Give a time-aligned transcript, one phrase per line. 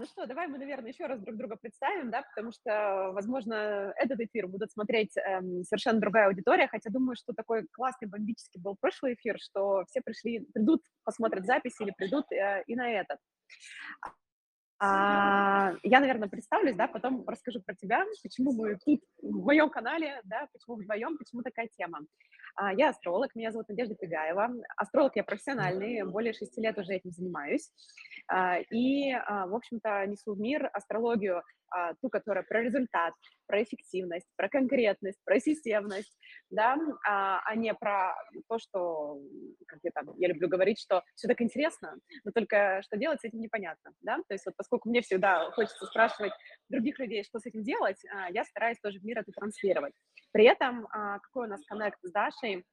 [0.00, 4.18] ну что, давай мы, наверное, еще раз друг друга представим, да, потому что, возможно, этот
[4.20, 9.14] эфир будут смотреть эм, совершенно другая аудитория, хотя думаю, что такой классный, бомбический был прошлый
[9.14, 13.18] эфир, что все пришли, придут, посмотрят запись или придут э, и на этот.
[14.78, 20.18] А, я, наверное, представлюсь, да, потом расскажу про тебя, почему мы тут в моем канале,
[20.24, 22.00] да, почему вдвоем, почему такая тема.
[22.56, 24.50] А, я астролог, меня зовут Надежда Пегаева.
[24.76, 27.70] Астролог я профессиональный, более шести лет уже этим занимаюсь.
[28.28, 31.42] А, и, а, в общем-то, несу в мир астрологию,
[32.02, 33.14] ту, которая про результат,
[33.50, 36.16] про эффективность, про конкретность, про системность,
[36.50, 38.14] да, а не про
[38.48, 39.18] то, что,
[39.66, 43.24] как я там, я люблю говорить, что все так интересно, но только что делать с
[43.24, 46.32] этим непонятно, да, то есть вот поскольку мне всегда хочется спрашивать
[46.68, 48.00] других людей, что с этим делать,
[48.30, 49.94] я стараюсь тоже в мир это транслировать.
[50.30, 52.64] При этом, какой у нас коннект с Дашей,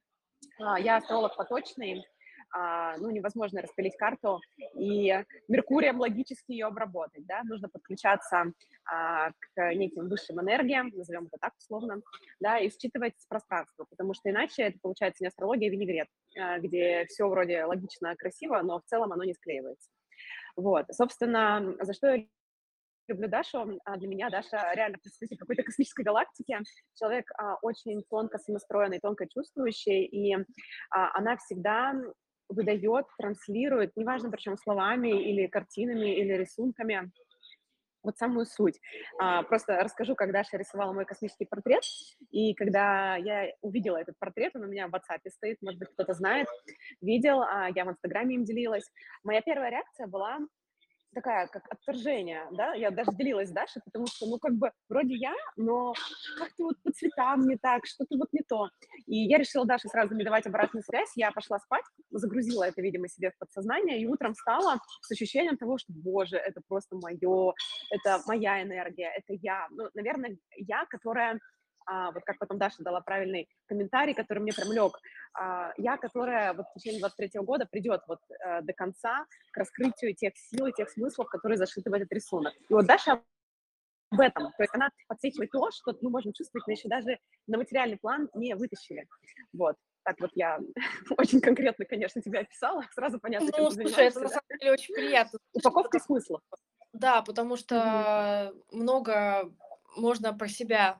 [0.79, 2.03] я астролог поточный, а,
[2.53, 4.39] ну, невозможно распилить карту
[4.75, 8.51] и Меркурием логически ее обработать, да, нужно подключаться
[8.85, 12.01] а, к неким высшим энергиям, назовем это так условно,
[12.39, 16.07] да, и считывать пространство, потому что иначе это получается не астрология, а винегрет,
[16.39, 19.89] а, где все вроде логично, красиво, но в целом оно не склеивается.
[20.55, 22.25] Вот, собственно, за что я
[23.07, 23.79] люблю Дашу.
[23.85, 26.57] А для меня Даша реально представитель какой-то космической галактики.
[26.95, 30.35] Человек а, очень тонко сонастроенный, тонко чувствующий, и
[30.89, 31.93] а, она всегда
[32.49, 37.11] выдает, транслирует, неважно причем словами или картинами или рисунками,
[38.03, 38.79] вот самую суть.
[39.19, 41.83] А, просто расскажу, когда Даша рисовала мой космический портрет,
[42.31, 46.13] и когда я увидела этот портрет, он у меня в WhatsApp стоит, может быть, кто-то
[46.13, 46.47] знает,
[47.01, 48.89] видел, а, я в Инстаграме им делилась.
[49.23, 50.39] Моя первая реакция была,
[51.13, 55.33] такая, как отторжение, да, я даже делилась с потому что, ну, как бы, вроде я,
[55.55, 55.93] но
[56.37, 58.69] как-то вот по цветам не так, что-то вот не то.
[59.05, 63.07] И я решила Даше сразу не давать обратную связь, я пошла спать, загрузила это, видимо,
[63.07, 67.53] себе в подсознание, и утром встала с ощущением того, что, боже, это просто мое,
[67.89, 69.67] это моя энергия, это я.
[69.71, 71.39] Ну, наверное, я, которая
[71.87, 74.99] а, вот как потом Даша дала правильный комментарий, который мне прям лег,
[75.33, 80.13] а, я, которая вот в течение 23 года придет вот а, до конца к раскрытию
[80.13, 82.53] тех сил и тех смыслов, которые зашиты в этот рисунок.
[82.69, 83.21] И вот Даша
[84.11, 87.57] в этом, то есть она подсвечивает то, что мы можем чувствовать, но еще даже на
[87.57, 89.07] материальный план не вытащили.
[89.53, 89.75] Вот.
[90.03, 90.59] Так вот я
[91.17, 95.39] очень конкретно, конечно, тебя описала, сразу понятно, Ну, слушай, это на самом деле очень приятно.
[95.53, 96.41] Упаковка смыслов.
[96.93, 98.63] Да, потому что mm-hmm.
[98.71, 99.53] много
[99.97, 100.99] можно про себя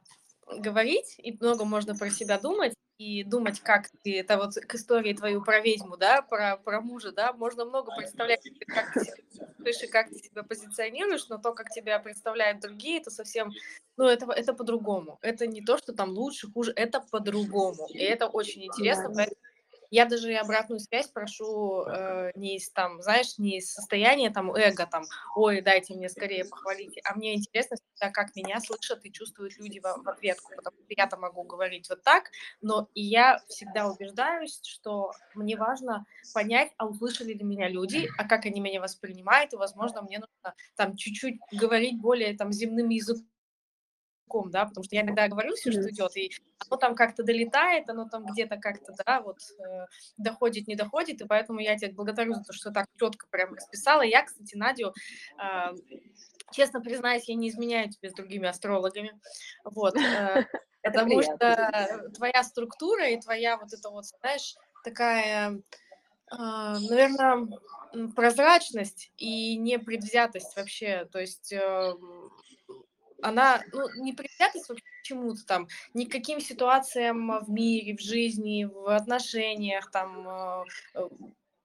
[0.58, 5.14] говорить, и много можно про себя думать, и думать, как ты, это вот к истории
[5.14, 9.88] твою про ведьму, да, про, про мужа, да, можно много представлять, как ты себя и
[9.88, 13.52] как ты себя позиционируешь, но то, как тебя представляют другие, это совсем,
[13.98, 15.20] ну, это, это по-другому.
[15.22, 17.88] Это не то, что там лучше, хуже, это по-другому.
[17.90, 19.38] И это очень интересно, поэтому
[19.92, 24.54] я даже и обратную связь прошу э, не из там, знаешь, не из состояния там
[24.54, 25.04] эго, там,
[25.36, 29.80] ой, дайте мне скорее похвалить, а мне интересно всегда, как меня слышат и чувствуют люди
[29.80, 32.32] в, в ответку, потому что я-то могу говорить вот так,
[32.62, 38.28] но и я всегда убеждаюсь, что мне важно понять, а услышали ли меня люди, а
[38.28, 43.28] как они меня воспринимают, и, возможно, мне нужно там чуть-чуть говорить более там земным языком,
[44.28, 46.32] языком, да, потому что я иногда говорю все, что идет, и
[46.68, 49.86] оно там как-то долетает, оно там где-то как-то, да, вот э,
[50.18, 54.02] доходит, не доходит, и поэтому я тебя благодарю за то, что так четко прям расписала.
[54.02, 54.94] Я, кстати, Надю,
[55.42, 55.76] э,
[56.52, 59.20] честно признаюсь, я не изменяю тебе с другими астрологами,
[59.64, 60.46] вот, э,
[60.84, 65.62] потому что твоя структура и твоя вот эта вот, знаешь, такая,
[66.32, 67.48] наверное,
[68.16, 71.54] прозрачность и непредвзятость вообще, то есть
[73.22, 78.66] она ну, не вообще к чему-то там, ни к каким ситуациям в мире, в жизни,
[78.66, 81.10] в отношениях, там, э, э,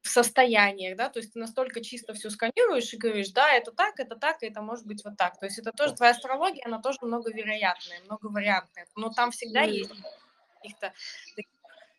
[0.03, 4.01] в состояниях, да, то есть ты настолько чисто все сканируешь и говоришь, да, это так,
[4.01, 5.39] это так, это может быть вот так.
[5.39, 9.71] То есть это тоже твоя астрология, она тоже многовероятная, многовариантная, но там всегда mm.
[9.71, 9.93] есть
[10.57, 10.93] каких-то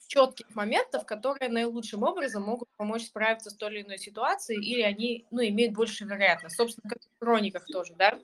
[0.08, 5.26] четких моментов, которые наилучшим образом могут помочь справиться с той или иной ситуацией, или они,
[5.32, 6.56] ну, имеют больше вероятность.
[6.56, 8.20] Собственно, как в хрониках тоже, да.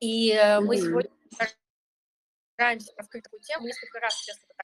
[0.00, 0.60] И mm-hmm.
[0.60, 1.10] мы сегодня
[2.54, 3.66] стараемся раскрыть такую тему.
[3.66, 4.54] Несколько раз, честно,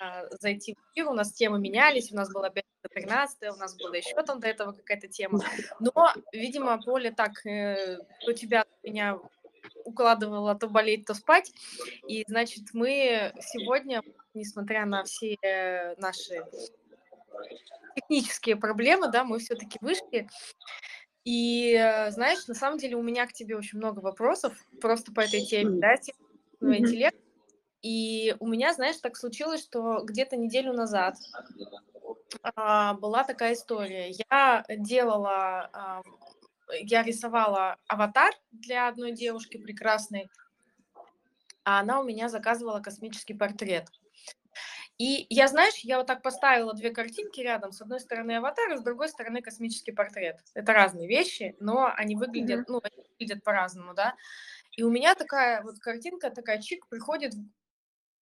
[0.00, 1.08] а, зайти в эфир.
[1.08, 4.72] У нас темы менялись, у нас была 13 у нас была еще там до этого
[4.72, 5.40] какая-то тема.
[5.80, 9.18] Но, видимо, поле так э, у тебя меня
[9.84, 11.52] укладывало то болеть, то спать.
[12.06, 14.02] И, значит, мы сегодня,
[14.34, 15.36] несмотря на все
[15.98, 16.44] наши
[17.96, 20.28] технические проблемы, да, мы все-таки вышли
[21.24, 25.20] и э, знаешь, на самом деле у меня к тебе очень много вопросов просто по
[25.20, 26.18] этой теме, да, тема
[26.60, 26.76] mm-hmm.
[26.78, 27.18] интеллекта.
[27.82, 31.16] И у меня, знаешь, так случилось, что где-то неделю назад
[32.42, 34.14] а, была такая история.
[34.30, 36.02] Я делала а,
[36.80, 40.30] я рисовала аватар для одной девушки прекрасной,
[41.64, 43.88] а она у меня заказывала космический портрет.
[44.96, 47.72] И я, знаешь, я вот так поставила две картинки рядом.
[47.72, 50.38] С одной стороны аватар, а с другой стороны космический портрет.
[50.54, 52.72] Это разные вещи, но они выглядят, mm-hmm.
[52.72, 54.14] ну, они выглядят по-разному, да.
[54.76, 57.34] И у меня такая вот картинка, такая чик приходит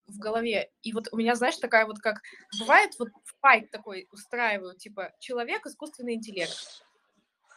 [0.07, 0.71] в голове.
[0.83, 2.23] И вот у меня, знаешь, такая вот как...
[2.59, 3.09] Бывает вот
[3.41, 6.57] файт такой устраиваю, типа человек, искусственный интеллект.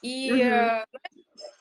[0.02, 0.86] И, mm-hmm.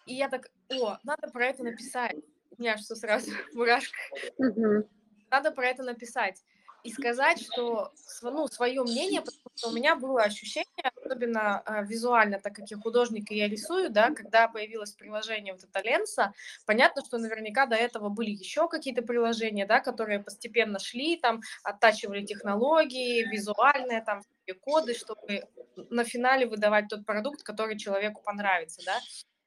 [0.07, 2.17] и я так, о, надо про это написать.
[2.51, 3.97] У меня что сразу мурашка.
[4.41, 4.89] Mm-hmm.
[5.31, 6.43] Надо про это написать
[6.85, 7.93] и сказать, что
[8.23, 12.77] ну, свое мнение, потому что у меня было ощущение, особенно э, визуально, так как я
[12.77, 16.33] художник и я рисую, да, когда появилось приложение вот это Ленса,
[16.67, 22.25] понятно, что наверняка до этого были еще какие-то приложения, да, которые постепенно шли, там, оттачивали
[22.25, 24.21] технологии, визуальные, там,
[24.61, 25.45] коды, чтобы
[25.77, 29.01] на финале выдавать тот продукт, который человеку понравится, да.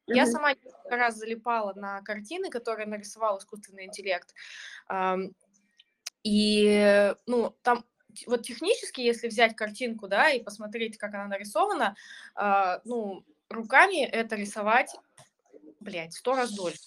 [0.08, 4.34] Я сама несколько раз залипала на картины, которые нарисовал искусственный интеллект.
[6.30, 7.86] И, ну, там
[8.26, 11.96] вот технически, если взять картинку, да, и посмотреть, как она нарисована,
[12.36, 14.94] э, ну, руками это рисовать,
[15.80, 16.82] блядь, сто раз дольше.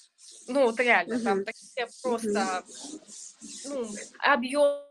[0.46, 1.24] Ну, вот реально, mm-hmm.
[1.24, 2.64] там такие просто,
[3.64, 3.86] ну,
[4.18, 4.82] объем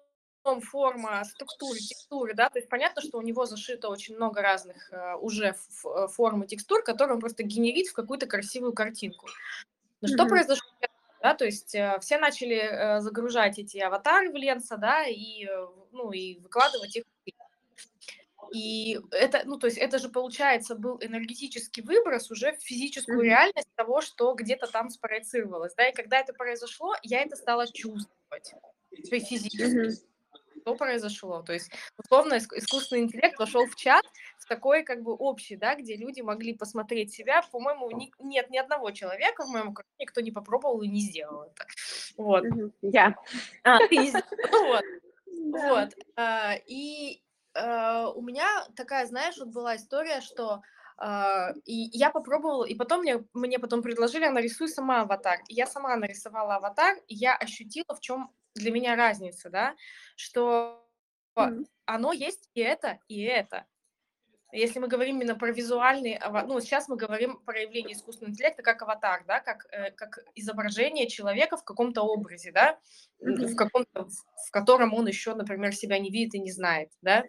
[0.61, 5.15] форма, структуры, текстуры, да, то есть понятно, что у него зашито очень много разных uh,
[5.19, 5.53] уже
[5.85, 9.27] э, форм и текстур, которые он просто генерит в какую-то красивую картинку.
[10.01, 10.13] Но mm-hmm.
[10.13, 10.68] что произошло
[11.21, 15.67] да, то есть э, все начали э, загружать эти аватары в Ленса, да, и, э,
[15.91, 17.03] ну, и выкладывать их.
[18.51, 23.23] И это, ну, то есть это же, получается, был энергетический выброс уже в физическую mm-hmm.
[23.23, 28.53] реальность того, что где-то там спроецировалось, да, и когда это произошло, я это стала чувствовать
[28.91, 29.61] физически.
[29.61, 30.08] Mm-hmm
[30.61, 31.41] что произошло.
[31.41, 34.03] То есть, условно, искусственный интеллект вошел в чат
[34.39, 37.41] в такой как бы общий, да, где люди могли посмотреть себя.
[37.51, 41.43] По-моему, ни, нет ни одного человека в моем окружении, кто не попробовал и не сделал
[41.43, 41.65] это.
[42.17, 42.43] Вот.
[42.81, 43.15] Я.
[43.63, 44.11] А, ты не
[44.51, 44.83] вот.
[45.51, 45.89] Вот.
[46.15, 47.21] А, и
[47.55, 50.61] а, у меня такая, знаешь, вот была история, что
[51.01, 55.39] Uh, и я попробовала, и потом мне, мне потом предложили, а нарисуй сама аватар.
[55.47, 59.75] И я сама нарисовала аватар, и я ощутила, в чем для меня разница, да,
[60.15, 60.85] что
[61.35, 61.65] mm-hmm.
[61.85, 63.65] оно есть и это, и это.
[64.51, 68.81] Если мы говорим именно про визуальный, ну, сейчас мы говорим про явление искусственного интеллекта как
[68.81, 72.79] аватар, да, как, э, как изображение человека в каком-то образе, да,
[73.21, 73.45] mm-hmm.
[73.45, 77.25] в, каком-то, в котором он еще, например, себя не видит и не знает, да.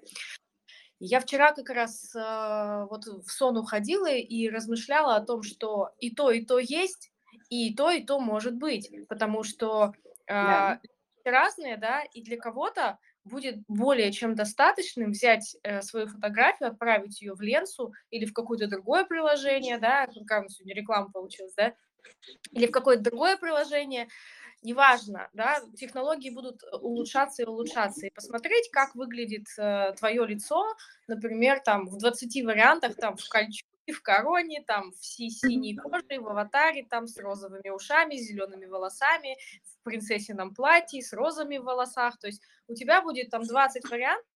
[0.99, 6.15] Я вчера как раз э, вот в сон уходила и размышляла о том, что и
[6.15, 7.13] то, и то есть,
[7.51, 9.93] и то, и то может быть, потому что
[10.27, 10.79] э, yeah
[11.29, 17.35] разные, да, и для кого-то будет более чем достаточным взять э, свою фотографию, отправить ее
[17.35, 21.75] в Ленсу или в какое-то другое приложение, да, нас сегодня реклама получилась, да,
[22.53, 24.09] или в какое-то другое приложение,
[24.63, 30.65] неважно, да, технологии будут улучшаться и улучшаться, и посмотреть, как выглядит э, твое лицо,
[31.07, 36.29] например, там в 20 вариантах, там в кольчуге, в короне, там все синие кожи, в
[36.29, 42.19] аватаре, там с розовыми ушами, с зелеными волосами, в принцессином платье, с розами в волосах.
[42.19, 44.30] То есть у тебя будет там 20 вариантов,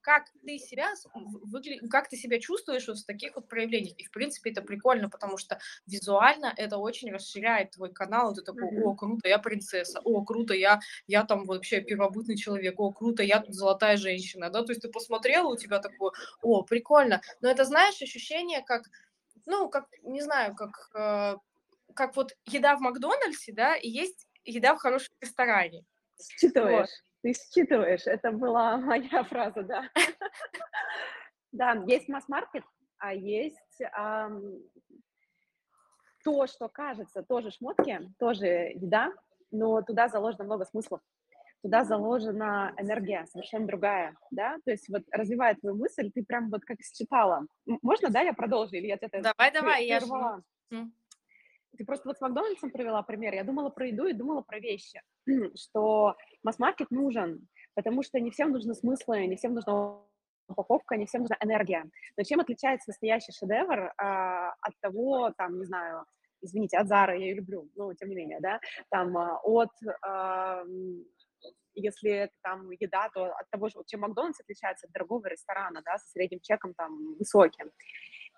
[0.00, 1.78] как ты себя выгля...
[1.88, 3.96] как ты себя чувствуешь вот в таких вот проявлениях.
[3.98, 8.32] И, в принципе, это прикольно, потому что визуально это очень расширяет твой канал.
[8.32, 12.78] И ты такой, о, круто, я принцесса, о, круто, я, я там вообще первобытный человек,
[12.78, 16.62] о, круто, я тут золотая женщина, да, то есть ты посмотрела, у тебя такое, о,
[16.62, 17.20] прикольно.
[17.40, 18.82] Но это, знаешь, ощущение как,
[19.46, 21.36] ну, как, не знаю, как, э,
[21.94, 25.84] как вот еда в Макдональдсе, да, и есть еда в хорошем ресторане.
[26.20, 26.88] Считываешь.
[26.88, 27.03] Вот.
[27.24, 28.06] Ты считываешь.
[28.06, 29.88] Это была моя фраза, да.
[31.52, 32.64] Да, есть масс-маркет,
[32.98, 33.80] а есть
[36.24, 39.12] то, что кажется тоже шмотки, тоже еда,
[39.52, 41.00] но туда заложено много смыслов.
[41.62, 46.64] Туда заложена энергия совершенно другая, да, то есть вот развивая твою мысль, ты прям вот
[46.64, 47.46] как считала.
[47.82, 50.00] Можно, да, я продолжу, или я это Давай, давай, я.
[51.78, 53.32] Ты просто вот с Макдональдсом привела пример.
[53.32, 55.00] Я думала про еду и думала про вещи,
[55.56, 60.00] что масс-маркет нужен, потому что не всем нужны смыслы, не всем нужна
[60.48, 61.84] упаковка, не всем нужна энергия.
[62.16, 66.04] Но чем отличается настоящий шедевр а, от того, там, не знаю,
[66.42, 69.70] извините, от Зары, я ее люблю, но тем не менее, да, там, а, от,
[70.02, 70.62] а,
[71.74, 76.08] если это там еда, то от того чем Макдональдс отличается от дорогого ресторана, да, со
[76.10, 77.70] средним чеком там высоким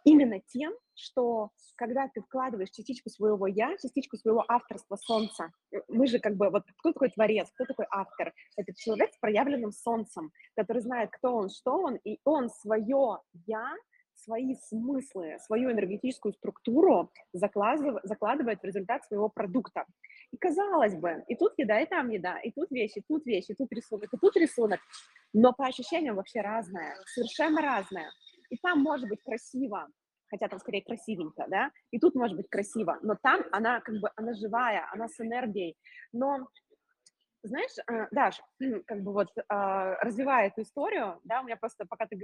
[0.06, 6.06] именно тем, что когда ты вкладываешь частичку своего «я», частичку своего авторства солнца, э, мы
[6.06, 8.32] же как бы, вот кто такой творец, кто такой автор?
[8.56, 13.74] Это человек с проявленным солнцем, который знает, кто он, что он, и он свое «я»,
[14.14, 19.84] свои смыслы, свою энергетическую структуру закладывает, закладывает в результат своего продукта.
[20.32, 23.50] И казалось бы, и тут еда, и там еда, и тут вещи, и тут вещи,
[23.50, 24.80] и тут рисунок, и тут рисунок,
[25.34, 28.10] но по ощущениям вообще разное, совершенно разное.
[28.50, 29.88] И там может быть красиво,
[30.28, 34.10] хотя там скорее красивенько, да, и тут может быть красиво, но там она как бы,
[34.16, 35.76] она живая, она с энергией,
[36.12, 36.48] но
[37.42, 38.40] знаешь, э, Даш,
[38.86, 42.16] как бы вот а, развивая эту историю, да, у меня просто, пока ты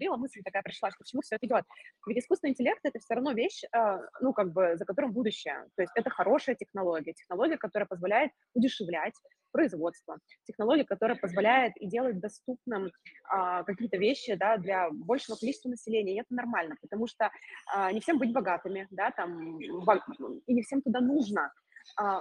[0.00, 1.64] говорила, мысль такая пришла, что к все это идет.
[2.06, 5.66] Ведь искусственный интеллект— это все равно вещь, а, ну, как бы, за которым будущее.
[5.76, 9.14] То есть это хорошая технология, технология, которая позволяет удешевлять
[9.52, 12.90] производство, технология, которая позволяет и делает доступным
[13.28, 17.30] а, какие-то вещи, да, для большего количества населения, и это нормально, потому что
[17.74, 21.52] а, не всем быть богатыми, да, там, и не всем туда нужно,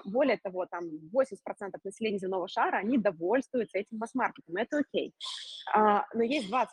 [0.06, 1.36] более того, там 80%
[1.84, 5.14] населения земного шара, они довольствуются этим масс-маркетом, это окей.
[5.74, 6.66] А, но есть 20%,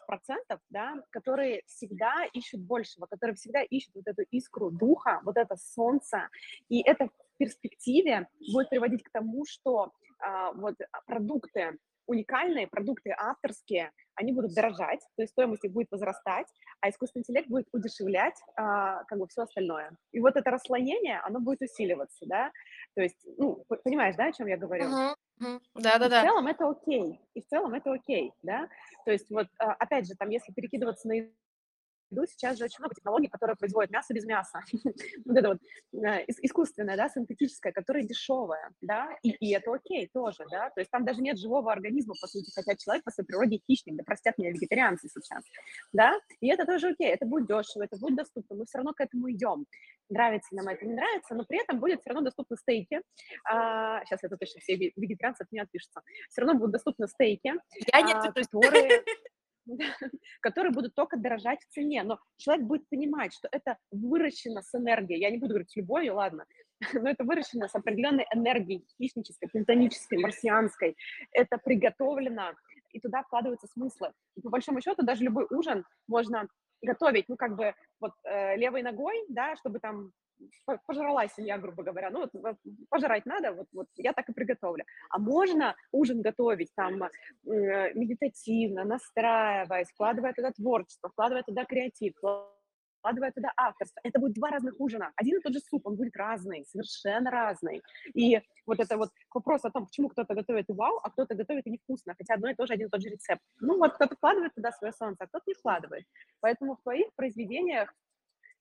[0.70, 6.28] да, которые всегда ищут большего, которые всегда ищут вот эту искру духа, вот это солнце,
[6.68, 10.76] и это в перспективе будет приводить к тому, что а, вот
[11.06, 16.46] продукты уникальные, продукты авторские, они будут дорожать, то есть стоимость их будет возрастать,
[16.80, 19.96] а искусственный интеллект будет удешевлять а, как бы все остальное.
[20.12, 22.50] И вот это расслоение, оно будет усиливаться, да,
[22.94, 24.84] то есть, ну, понимаешь, да, о чем я говорю?
[25.74, 26.22] Да-да-да.
[26.22, 28.68] В целом это окей, и в целом это окей, да,
[29.04, 31.26] то есть вот, а, опять же, там, если перекидываться на
[32.12, 34.60] виду сейчас же очень много технологий, которые производят мясо без мяса.
[35.24, 35.58] вот это вот
[36.04, 40.90] э, искусственное, да, синтетическое, которое дешевое, да, и, и это окей тоже, да, то есть
[40.90, 44.38] там даже нет живого организма, по сути, хотя человек по своей природе хищник, да простят
[44.38, 45.44] меня вегетарианцы сейчас,
[45.92, 49.00] да, и это тоже окей, это будет дешево, это будет доступно, мы все равно к
[49.00, 49.66] этому идем.
[50.08, 53.00] Нравится нам это, не нравится, но при этом будет все равно доступны стейки.
[53.44, 56.00] А, сейчас это точно все вегетарианцы от меня отпишутся.
[56.28, 57.52] Все равно будут доступны стейки,
[57.92, 59.02] Я не а, которые
[60.40, 62.02] которые будут только дорожать в цене.
[62.02, 65.20] Но человек будет понимать, что это выращено с энергией.
[65.20, 66.46] Я не буду говорить с любовью, ладно,
[66.92, 70.96] но это выращено с определенной энергией хищнической, плутонической, марсианской.
[71.32, 72.54] Это приготовлено,
[72.96, 74.12] и туда вкладываются смыслы.
[74.36, 76.48] И по большому счету даже любой ужин можно
[76.82, 80.12] готовить, ну, как бы, вот, э, левой ногой, да, чтобы там
[80.86, 82.30] пожрала семья, грубо говоря, ну вот
[82.90, 84.84] пожрать надо, вот, вот я так и приготовлю.
[85.10, 87.08] А можно ужин готовить там э,
[87.94, 92.14] медитативно, настраиваясь, вкладывая туда творчество, вкладывая туда креатив,
[93.34, 94.00] туда авторство.
[94.02, 95.12] Это будет два разных ужина.
[95.16, 97.82] Один и тот же суп, он будет разный, совершенно разный.
[98.14, 101.66] И вот это вот вопрос о том, почему кто-то готовит и вау, а кто-то готовит
[101.66, 103.42] и невкусно, хотя одно и то же, один и тот же рецепт.
[103.60, 106.04] Ну вот кто-то вкладывает туда свое солнце, а кто-то не вкладывает.
[106.40, 107.94] Поэтому в твоих произведениях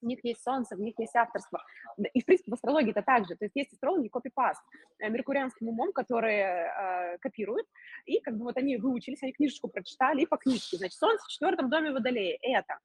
[0.02, 1.64] в них есть солнце, в них есть авторство.
[2.12, 3.34] И, в принципе, в астрологии это так же.
[3.36, 4.62] То есть есть астрологи копипаст,
[4.98, 7.66] э, меркурианским умом, которые э, копируют,
[8.04, 11.28] и как бы вот они выучились, они книжечку прочитали, и по книжке, значит, солнце в
[11.28, 12.78] четвертом доме водолея, это.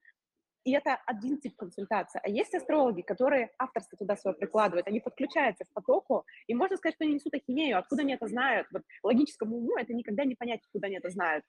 [0.63, 2.19] И это один тип консультации.
[2.23, 6.95] А есть астрологи, которые авторство туда свое прикладывают, они подключаются к потоку, и можно сказать,
[6.95, 8.67] что они несут ахинею, откуда они это знают.
[8.71, 11.43] Вот логическому уму это никогда не понять, откуда они это знают.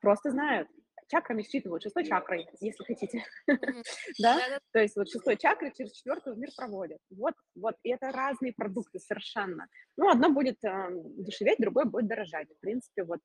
[0.00, 0.68] Просто знают.
[1.08, 3.24] Чакрами считывают, шестой чакрой, если хотите,
[4.18, 4.40] да,
[4.72, 8.52] то есть вот шестой чакры через четвертую в мир проводят, вот, вот, и это разные
[8.52, 13.20] продукты совершенно, ну, одно будет э, дешеветь, другое будет дорожать, в принципе, вот,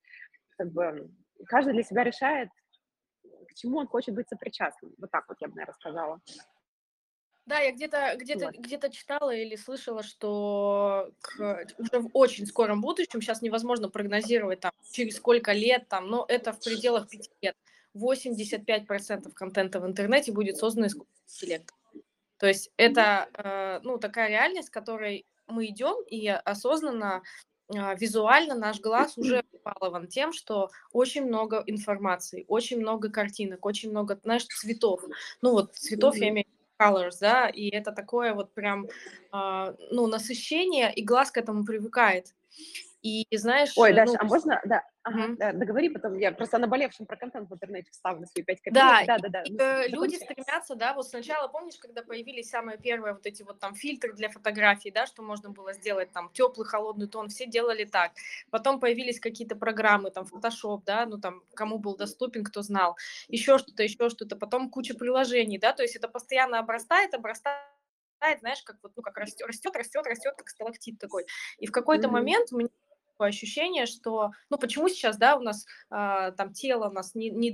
[0.58, 1.10] как бы,
[1.48, 2.50] каждый для себя решает,
[3.52, 6.22] к чему он хочет быть сопричастным, вот так вот я бы, наверное, сказала.
[7.46, 8.56] Да, я где-то где-то вот.
[8.58, 14.72] где-то читала или слышала, что к, уже в очень скором будущем сейчас невозможно прогнозировать там
[14.92, 17.56] через сколько лет там, но это в пределах пяти лет.
[17.96, 21.78] 85% контента в интернете будет создано искусственным интеллектом.
[22.38, 27.22] То есть это э, ну такая реальность, к которой мы идем и осознанно
[27.98, 34.20] визуально наш глаз уже балован тем, что очень много информации, очень много картинок, очень много,
[34.24, 35.04] знаешь, цветов.
[35.42, 36.46] Ну вот цветов я имею
[36.82, 38.88] colors, да, и это такое вот прям,
[39.34, 42.34] э, ну, насыщение, и глаз к этому привыкает.
[43.02, 43.72] И знаешь...
[43.78, 45.36] Ой, Даша, ну, а можно, да, ага, угу.
[45.38, 48.76] да, договори потом, я просто наболевшим про контент в интернете вставлю свои пять копеек.
[48.76, 49.30] Да, да, да.
[49.30, 53.42] да и, ну, люди стремятся, да, вот сначала, помнишь, когда появились самые первые вот эти
[53.42, 57.48] вот там фильтры для фотографий, да, что можно было сделать там теплый, холодный тон, все
[57.48, 58.12] делали так.
[58.52, 63.58] Потом появились какие-то программы, там, Photoshop, да, ну там, кому был доступен, кто знал, еще
[63.58, 67.66] что-то, еще что-то, потом куча приложений, да, то есть это постоянно обрастает, обрастает,
[68.42, 71.26] знаешь, как вот, ну, как растет, растет, растет, растет, как сталактит такой.
[71.58, 72.12] И в какой-то mm-hmm.
[72.12, 72.70] момент мне
[73.22, 77.30] такое ощущение, что, ну, почему сейчас, да, у нас э, там тело у нас не,
[77.30, 77.52] не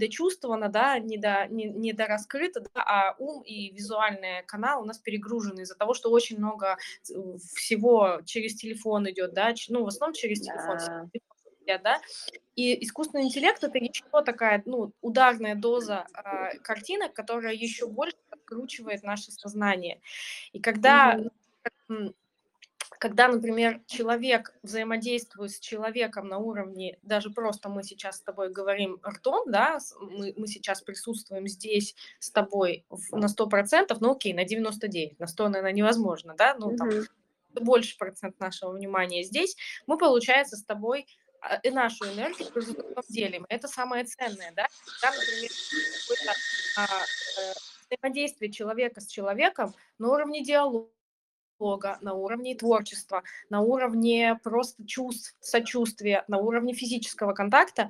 [0.70, 5.62] да, не, до, не, не дораскрыто, да, а ум и визуальный канал у нас перегружены
[5.62, 11.12] из-за того, что очень много всего через телефон идет, да, ну, в основном через телефон.
[11.84, 12.00] да,
[12.56, 19.04] и искусственный интеллект это еще такая, ну, ударная доза э, картинок, которая еще больше откручивает
[19.04, 20.00] наше сознание.
[20.54, 21.20] И когда
[21.90, 22.14] mm-hmm
[23.00, 29.00] когда, например, человек взаимодействует с человеком на уровне, даже просто мы сейчас с тобой говорим
[29.06, 35.20] ртом, да, мы, мы сейчас присутствуем здесь с тобой на 100%, ну окей, на 99,
[35.20, 36.90] на 100, наверное, невозможно, да, ну там
[37.54, 41.08] больше процент нашего внимания здесь, мы, получается, с тобой
[41.42, 42.50] а, и нашу энергию
[43.10, 43.46] делим.
[43.50, 44.68] Это самое ценное, да,
[45.02, 45.52] когда, например,
[46.78, 47.54] а, э,
[47.90, 50.90] взаимодействие человека с человеком на уровне диалога,
[52.02, 57.90] на уровне творчества, на уровне просто чувств, сочувствия, на уровне физического контакта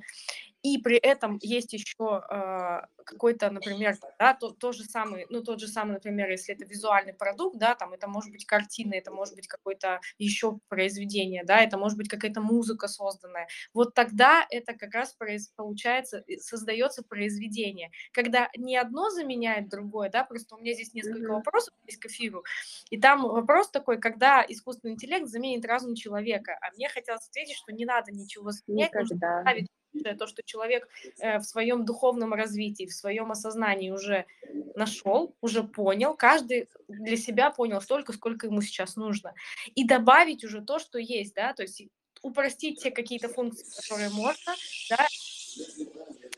[0.74, 5.60] и при этом есть еще э, какой-то, например, да, то, то же самый, ну, тот
[5.60, 9.34] же самый, например, если это визуальный продукт, да, там это может быть картина, это может
[9.34, 13.48] быть какое-то еще произведение, да, это может быть какая-то музыка созданная.
[13.72, 20.24] Вот тогда это как раз произ, получается, создается произведение, когда не одно заменяет другое, да,
[20.24, 22.44] просто у меня здесь несколько вопросов есть к эфиру,
[22.90, 27.72] и там вопрос такой, когда искусственный интеллект заменит разум человека, а мне хотелось ответить, что
[27.72, 29.68] не надо ничего заменять, нужно ставить
[30.18, 34.26] то, что человек э, в своем духовном развитии, в своем осознании уже
[34.74, 39.34] нашел, уже понял, каждый для себя понял столько, сколько ему сейчас нужно,
[39.74, 41.82] и добавить уже то, что есть, да, то есть
[42.22, 44.54] упростить те какие-то функции, которые можно,
[44.90, 45.06] да,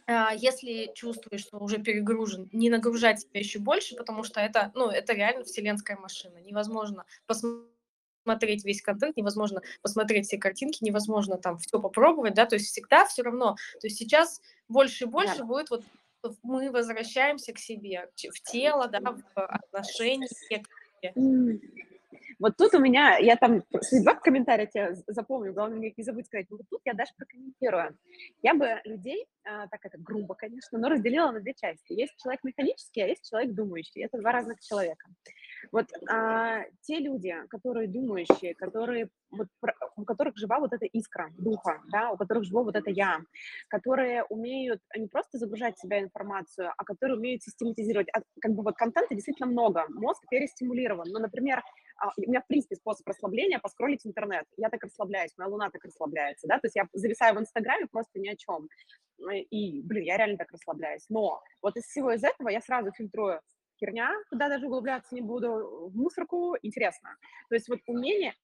[0.06, 4.88] а, если чувствуешь, что уже перегружен, не нагружать себя еще больше, потому что это, ну,
[4.88, 6.38] это реально вселенская машина.
[6.38, 7.79] Невозможно посмотреть
[8.24, 13.06] посмотреть весь контент, невозможно посмотреть все картинки, невозможно там все попробовать, да, то есть всегда
[13.06, 15.44] все равно, то есть сейчас больше и больше да.
[15.44, 15.84] будет вот
[16.42, 21.60] мы возвращаемся к себе, в тело, да, в отношения к себе.
[22.38, 23.62] Вот тут у меня, я там
[24.02, 27.98] два комментария тебе запомню, главное не забудь сказать, вот тут я даже прокомментирую.
[28.42, 31.92] Я бы людей, а, так это грубо, конечно, но разделила на две части.
[31.92, 34.04] Есть человек механический, а есть человек думающий.
[34.04, 35.06] Это два разных человека.
[35.72, 39.48] Вот а, те люди, которые думающие, которые, вот,
[39.96, 43.20] у которых жива вот эта искра духа, да, у которых живо вот это я,
[43.68, 48.08] которые умеют не просто загружать в себя информацию, а которые умеют систематизировать.
[48.12, 51.06] А, как бы вот контента действительно много, мозг перестимулирован.
[51.10, 51.62] Ну, например,
[51.98, 54.46] а, у меня, в принципе, способ расслабления– поскролить интернет.
[54.56, 58.18] Я так расслабляюсь, моя луна так расслабляется, да, то есть я зависаю в Инстаграме просто
[58.18, 58.68] ни о чем.
[59.50, 61.04] И, блин, я реально так расслабляюсь.
[61.10, 63.40] Но вот из всего из этого я сразу фильтрую
[63.80, 67.16] херня, туда даже углубляться не буду, в мусорку, интересно.
[67.48, 68.34] То есть вот умение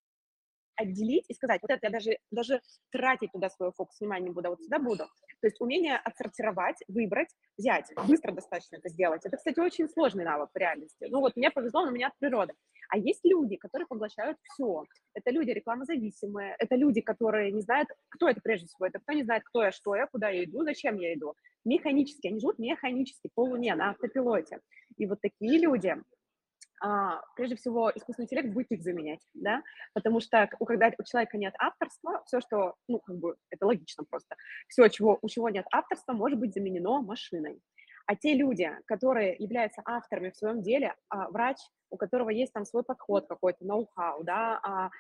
[0.77, 2.61] отделить и сказать, вот это я даже, даже
[2.91, 5.05] тратить туда свой фокус внимания не буду, а вот сюда буду.
[5.41, 9.25] То есть умение отсортировать, выбрать, взять, быстро достаточно это сделать.
[9.25, 11.07] Это, кстати, очень сложный навык в реальности.
[11.09, 12.55] Ну вот мне повезло, у меня от природы.
[12.89, 14.85] А есть люди, которые поглощают все.
[15.15, 19.25] Это люди рекламозависимые, это люди, которые не знают, кто это прежде всего, это кто не
[19.25, 21.35] знает, кто я, что я, куда я иду, зачем я иду.
[21.65, 24.61] Механически, они живут механически, по луне, на автопилоте.
[24.97, 25.97] И вот такие люди,
[27.37, 29.63] прежде всего, искусственный интеллект будет их заменять, да,
[29.95, 34.37] потому что когда у человека нет авторства, все, что, ну, как бы, это логично просто,
[34.69, 37.61] все, чего, у чего нет авторства, может быть заменено машиной.
[38.07, 41.57] А те люди, которые являются авторами в своем деле, а, врач,
[41.91, 44.91] у которого есть там свой подход какой-то, ноу-хау, да, а, а,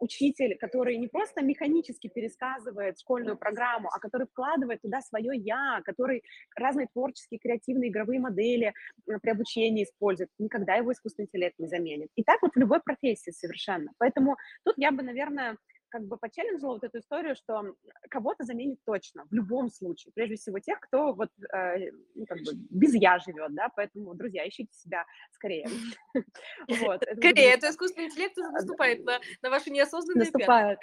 [0.00, 6.22] учитель, который не просто механически пересказывает школьную программу, а который вкладывает туда свое «я», который
[6.56, 8.72] разные творческие, креативные игровые модели
[9.06, 12.10] при обучении использует, никогда его искусственный интеллект не заменит.
[12.16, 13.92] И так вот в любой профессии совершенно.
[13.98, 15.56] Поэтому тут я бы, наверное,
[15.88, 17.74] как бы почелленджила вот эту историю, что
[18.10, 20.12] кого-то заменит точно, в любом случае.
[20.14, 24.46] Прежде всего тех, кто вот э, ну, как бы без «я» живет, да, поэтому, друзья,
[24.48, 25.68] ищите себя скорее.
[26.68, 30.78] Вот, скорее, это искусственный интеллект наступает на, на ваши неосознанные Наступает,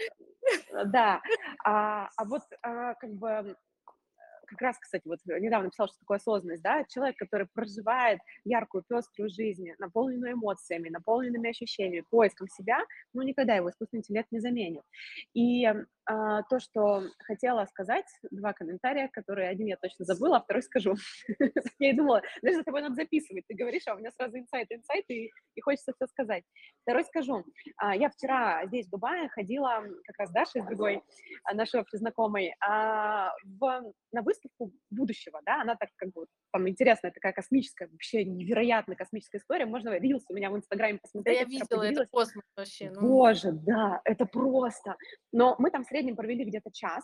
[0.85, 1.21] да.
[1.63, 3.55] А, а вот а, как бы
[4.45, 9.29] как раз, кстати, вот недавно писал, что такое осознанность, да, человек, который проживает яркую, пеструю
[9.29, 12.79] жизнь, наполненную эмоциями, наполненными ощущениями, поиском себя,
[13.13, 14.83] ну, никогда его искусственный интеллект не заменит.
[15.33, 15.67] И
[16.05, 20.95] а, то, что хотела сказать, два комментария, которые один я точно забыла, а второй скажу.
[21.79, 23.45] Я и думала, знаешь, за тобой надо записывать.
[23.47, 26.43] Ты говоришь, а у меня сразу инсайт, инсайт, и, и хочется все сказать.
[26.83, 27.43] Второй скажу.
[27.77, 31.01] А, я вчера здесь, в Дубае, ходила как раз Даша из другой
[31.43, 36.69] а, нашей общей знакомой а, в, на выставку будущего, да, она так как бы там
[36.69, 39.65] интересная такая космическая, вообще невероятная космическая история.
[39.65, 41.37] Можно рилс у меня в Инстаграме посмотреть.
[41.37, 42.91] Да, я видела, это космос вообще.
[42.91, 43.01] Ну.
[43.01, 44.95] Боже, да, это просто.
[45.33, 47.03] Но мы там с среднем провели где-то час,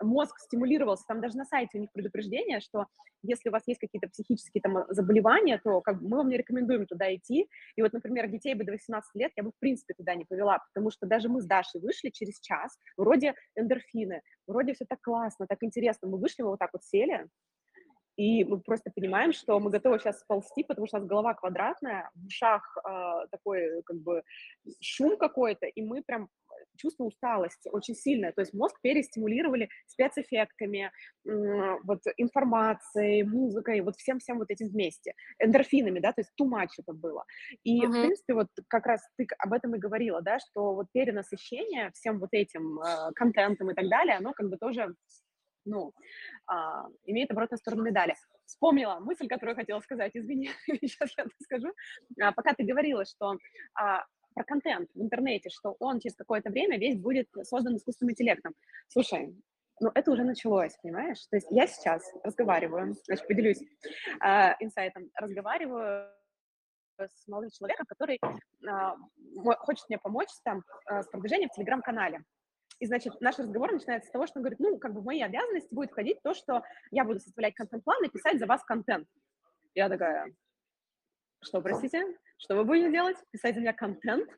[0.00, 2.86] мозг стимулировался, там даже на сайте у них предупреждение, что
[3.22, 6.86] если у вас есть какие-то психические там заболевания, то как бы мы вам не рекомендуем
[6.86, 7.48] туда идти.
[7.76, 10.58] И вот, например, детей бы до 18 лет я бы в принципе туда не повела,
[10.74, 15.46] потому что даже мы с Дашей вышли через час, вроде эндорфины, вроде все так классно,
[15.46, 17.28] так интересно, мы вышли, мы вот так вот сели,
[18.16, 22.10] и мы просто понимаем, что мы готовы сейчас сползти, потому что у нас голова квадратная,
[22.14, 24.22] в ушах э, такой как бы
[24.80, 26.28] шум какой-то, и мы прям
[26.82, 28.32] чувство усталости очень сильное.
[28.32, 30.90] То есть мозг перестимулировали спецэффектами,
[31.24, 36.92] вот информацией, музыкой, вот всем-всем вот этим вместе, эндорфинами, да, то есть too much это
[36.92, 37.24] было.
[37.62, 37.88] И, uh-huh.
[37.88, 42.18] в принципе, вот как раз ты об этом и говорила, да, что вот перенасыщение всем
[42.18, 44.94] вот этим э, контентом и так далее, оно как бы тоже
[45.64, 45.92] ну,
[46.46, 48.14] а, имеет обратную сторону медали.
[48.46, 51.72] Вспомнила мысль, которую хотела сказать, извини, сейчас я это скажу.
[52.20, 53.36] А, пока ты говорила, что
[53.74, 58.54] а, про контент в интернете, что он через какое-то время весь будет создан искусственным интеллектом.
[58.88, 59.34] Слушай,
[59.80, 61.26] ну, это уже началось, понимаешь?
[61.26, 63.60] То есть я сейчас разговариваю, значит, поделюсь
[64.24, 66.08] э, инсайтом, разговариваю
[66.98, 72.22] с молодым человеком, который э, хочет мне помочь там э, с продвижением в Телеграм-канале.
[72.78, 75.20] И, значит, наш разговор начинается с того, что он говорит, ну, как бы в мои
[75.20, 79.08] обязанности будет входить то, что я буду составлять контент-план и писать за вас контент.
[79.74, 80.32] Я такая,
[81.42, 82.04] что, простите?
[82.38, 83.16] Что вы будете делать?
[83.30, 84.28] Писать за меня контент?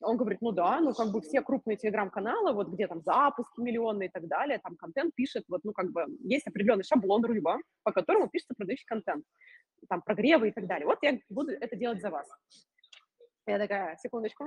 [0.00, 4.08] Он говорит, ну да, ну как бы все крупные телеграм-каналы, вот где там запуски миллионные
[4.08, 7.92] и так далее, там контент пишет, вот, ну как бы есть определенный шаблон рыба, по
[7.92, 9.24] которому пишется продающий контент,
[9.88, 10.86] там прогревы и так далее.
[10.86, 12.28] Вот я буду это делать за вас.
[13.46, 14.46] Я такая, секундочку,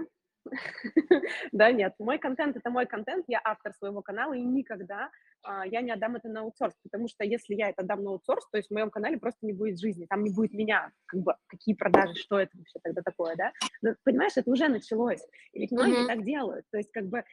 [1.52, 5.10] да, нет, мой контент– это мой контент, я автор своего канала, и никогда
[5.44, 8.48] а, я не отдам это на аутсорс, потому что если я это отдам на аутсорс,
[8.50, 11.36] то есть в моем канале просто не будет жизни, там не будет меня, как бы,
[11.48, 13.52] какие продажи, что это вообще тогда такое, да?
[13.82, 16.08] Но, понимаешь, это уже началось, и ведь многие mm-hmm.
[16.08, 17.24] так делают, то есть как бы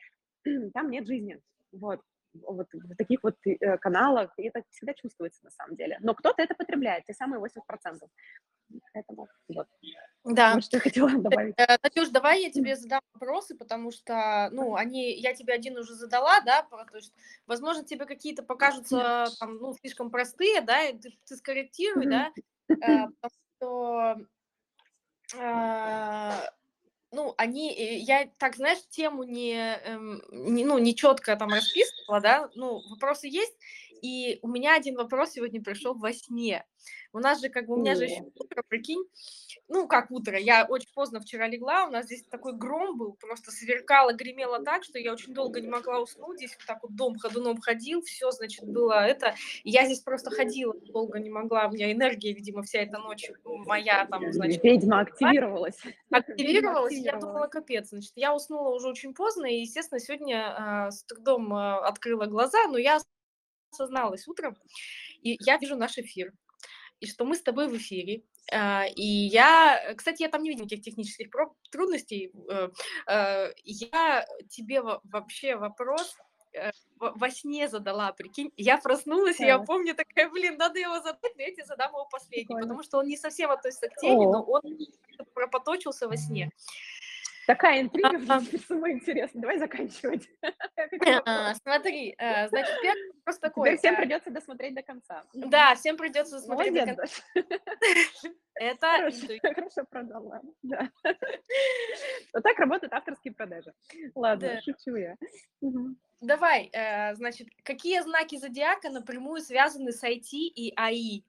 [0.74, 1.40] там нет жизни,
[1.72, 2.00] вот
[2.35, 5.99] вот в таких вот э, каналах, и это всегда чувствуется на самом деле.
[6.01, 8.09] Но кто-то это потребляет, те самые 80%.
[8.92, 9.68] Поэтому вот.
[10.25, 10.55] Да.
[10.55, 11.55] Вот что я хотела добавить.
[11.57, 15.94] Э, Надюш, давай я тебе задам вопросы, потому что, ну, они, я тебе один уже
[15.94, 17.12] задала, да, то есть,
[17.47, 22.33] возможно, тебе какие-то покажутся, там, ну, слишком простые, да, и ты, ты скорректируй, да,
[22.68, 24.27] э, потому что
[27.14, 32.20] ну, они, э, я так, знаешь, тему не, эм, не, ну, не четко там расписывала,
[32.20, 33.57] да, ну, вопросы есть,
[34.05, 36.67] и у меня один вопрос сегодня пришел во сне.
[37.14, 39.03] У нас же, как бы, у меня же еще утро, прикинь,
[39.69, 43.51] ну, как утро, я очень поздно вчера легла, у нас здесь такой гром был, просто
[43.51, 47.19] сверкало, гремело так, что я очень долго не могла уснуть, здесь вот так вот дом
[47.19, 51.73] ходуном ходил, все, значит, было это, и я здесь просто ходила, долго не могла, у
[51.73, 54.62] меня энергия, видимо, вся эта ночь моя там, значит...
[54.62, 55.81] Ведьма активировалась.
[56.11, 61.05] Активировалась, я думала, капец, значит, я уснула уже очень поздно, и, естественно, сегодня э, с
[61.05, 62.99] трудом э, открыла глаза, но я
[63.74, 64.56] осозналась утром,
[65.22, 66.32] и я вижу наш эфир,
[67.00, 68.22] и что мы с тобой в эфире.
[68.52, 71.28] А, и я, кстати, я там не видела никаких технических
[71.70, 72.30] трудностей.
[72.50, 72.68] Э,
[73.06, 76.16] э, я тебе вообще вопрос
[76.52, 78.52] э, во сне задала, прикинь.
[78.56, 79.44] Я проснулась, да.
[79.44, 82.62] и я помню такая, блин, надо его задать, но я тебе задам его последний, Прикольно.
[82.62, 84.32] потому что он не совсем относится к теме, О.
[84.32, 84.62] но он
[85.32, 86.50] пропоточился во сне.
[87.46, 88.18] Такая интрига,
[88.66, 89.40] самое интересное.
[89.40, 90.28] Давай заканчивать.
[91.26, 93.76] А, смотри, э, значит, первый вопрос такой.
[93.76, 95.24] Всем придется досмотреть до конца.
[95.33, 97.07] Да, всем придется досмотреть до конца.
[98.54, 99.11] Это
[99.54, 100.40] хорошо продала.
[100.62, 100.90] Да.
[102.33, 103.72] Вот так работают авторские продажи.
[104.14, 105.16] Ладно, шучу я.
[106.20, 111.22] Давай, э, значит, какие знаки зодиака напрямую связаны с IT и АИ?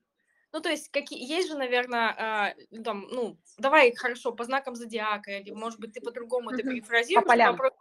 [0.55, 5.31] Ну, то есть, какие, есть же, наверное, э, там, ну, давай, хорошо, по знакам зодиака,
[5.31, 7.25] или, может быть, ты по-другому это перефразируешь.
[7.25, 7.51] По полям.
[7.51, 7.73] Вопрос,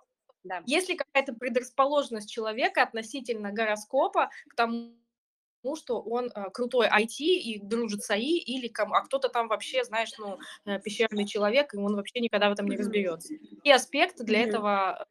[0.43, 0.61] да.
[0.67, 4.97] Есть ли какая-то предрасположенность человека относительно гороскопа к тому,
[5.77, 9.85] что он э, крутой IT и дружит с АИ, или ком, а кто-то там вообще,
[9.85, 13.35] знаешь, ну, э, пещерный человек, и он вообще никогда в этом не разберется.
[13.63, 14.49] И аспекты для mm-hmm.
[14.49, 15.07] этого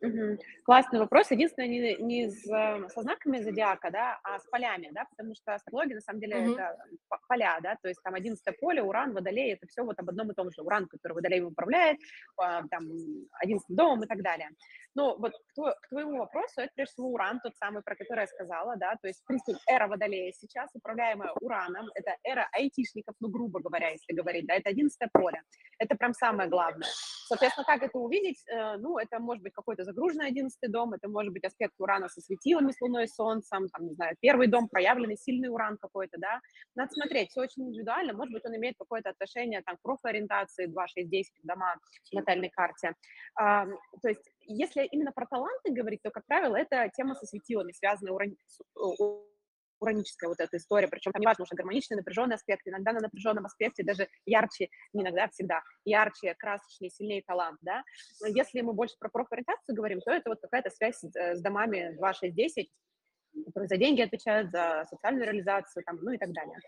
[0.00, 0.38] Угу.
[0.68, 1.30] Классный вопрос.
[1.30, 5.54] Единственное, не, не с, э, со знаками зодиака, да, а с полями, да, потому что
[5.54, 6.52] астрология, на самом деле, угу.
[6.52, 6.76] это
[7.26, 10.34] поля, да, то есть там 11 поле, Уран, Водолей, это все вот об одном и
[10.34, 10.60] том же.
[10.60, 11.96] Уран, который Водолей управляет,
[12.36, 12.84] а, там,
[13.40, 14.50] 11 домом и так далее.
[14.94, 18.76] Ну, вот к, твоему вопросу, это прежде всего Уран, тот самый, про который я сказала,
[18.76, 23.60] да, то есть, в принципе, эра Водолея сейчас, управляемая Ураном, это эра айтишников, ну, грубо
[23.60, 25.40] говоря, если говорить, да, это 11 поле.
[25.78, 26.88] Это прям самое главное.
[27.28, 28.42] Соответственно, как это увидеть?
[28.48, 32.08] Э, ну, это может быть какой-то загруженное 11 одиннадцатый дом, это может быть аспект Урана
[32.08, 36.40] со светилами, с Луной, Солнцем, там, не знаю, первый дом, проявленный сильный Уран какой-то, да,
[36.74, 40.86] надо смотреть, все очень индивидуально, может быть, он имеет какое-то отношение, там, к профориентации 2,
[40.88, 41.76] 6, 10 дома
[42.10, 42.94] в натальной карте,
[43.34, 43.66] а,
[44.02, 48.12] то есть, если именно про таланты говорить, то, как правило, это тема со светилами, связанная
[48.12, 48.36] уран
[49.80, 53.82] ураническая вот эта история, причем там неважно, уже гармоничный, напряженный аспект, иногда на напряженном аспекте
[53.82, 57.82] даже ярче, не иногда, а всегда, ярче, красочнее, сильнее талант, да.
[58.20, 61.94] Но если мы больше про профориентацию говорим, то это вот какая-то связь с, э, домами
[61.96, 62.70] 2, 6, 10,
[63.46, 66.58] которые за деньги отвечают, за социальную реализацию, там, ну и так далее.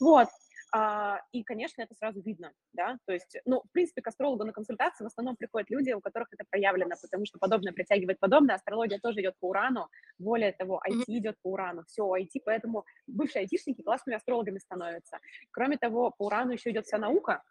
[0.00, 0.28] Вот.
[0.70, 4.52] А, и, конечно, это сразу видно, да, то есть, ну, в принципе, к астрологу на
[4.52, 8.98] консультации в основном приходят люди, у которых это проявлено, потому что подобное притягивает подобное, астрология
[8.98, 13.82] тоже идет по урану, более того, IT идет по урану, все, IT, поэтому бывшие айтишники
[13.82, 15.18] классными астрологами становятся.
[15.52, 17.42] Кроме того, по урану еще идет вся наука,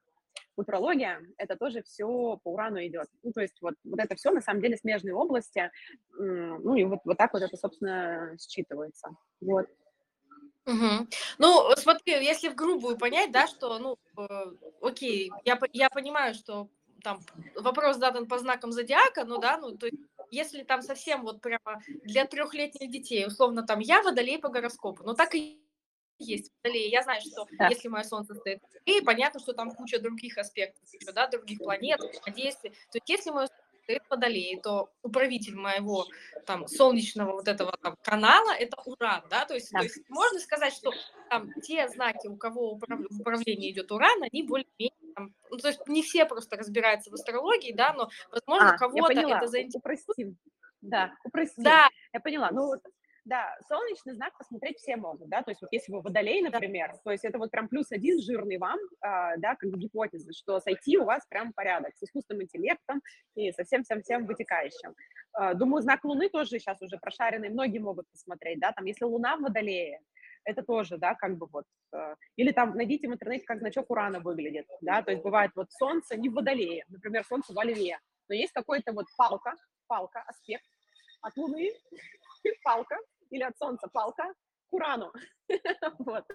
[0.56, 3.08] футурология, это тоже все по урану идет.
[3.24, 5.72] Ну, то есть вот, вот это все на самом деле смежные области,
[6.18, 9.16] ну, и вот, вот так вот это, собственно, считывается.
[9.42, 9.68] Вот.
[10.68, 11.08] Угу.
[11.38, 14.52] Ну, смотри, если в грубую понять, да, что, ну, э,
[14.82, 16.68] окей, я, я понимаю, что
[17.02, 17.22] там
[17.56, 19.98] вопрос задан по знакам зодиака, ну да, ну, то есть,
[20.30, 25.14] если там совсем вот прямо для трехлетних детей, условно, там, я водолей по гороскопу, ну,
[25.14, 25.64] так и
[26.20, 26.90] есть водолей.
[26.90, 27.68] Я знаю, что да.
[27.70, 32.02] если мое солнце стоит и понятно, что там куча других аспектов, да, других планет,
[32.36, 32.72] действий.
[32.92, 33.48] То есть, если мое
[33.88, 36.06] стоит водолей, то управитель моего
[36.46, 39.80] там солнечного вот этого там канала это уран, да, то есть, да.
[39.80, 40.92] то есть можно сказать, что
[41.30, 43.00] там те знаки, у кого управ...
[43.10, 44.94] в управлении идет уран, они более-менее
[45.50, 49.48] ну, то есть не все просто разбираются в астрологии, да, но возможно а, кого-то это
[49.48, 50.36] заинтересует.
[50.82, 51.64] Да, упростим.
[51.64, 51.88] Да.
[52.14, 52.52] Я поняла.
[52.52, 52.74] Ну,
[53.28, 57.12] да, солнечный знак посмотреть все могут, да, то есть вот если вы водолей, например, то
[57.12, 61.04] есть это вот прям плюс один жирный вам, а, да, как гипотеза, что сойти у
[61.04, 63.02] вас прям порядок с искусственным интеллектом
[63.36, 64.96] и со всем-всем-всем вытекающим.
[65.34, 69.36] А, думаю, знак Луны тоже сейчас уже прошаренный, многие могут посмотреть, да, там, если Луна
[69.38, 70.00] в Водолее,
[70.46, 74.22] это тоже, да, как бы вот, э, или там найдите в интернете, как значок Урана
[74.22, 78.36] выглядит, да, то есть бывает вот Солнце не в Водолее, например, Солнце в Льве, но
[78.36, 79.54] есть какой-то вот палка,
[79.88, 80.64] палка, аспект
[81.22, 81.72] от Луны,
[82.64, 82.98] палка,
[83.30, 84.34] или от Солнца палка
[84.70, 85.12] к Урану.
[86.00, 86.26] вот.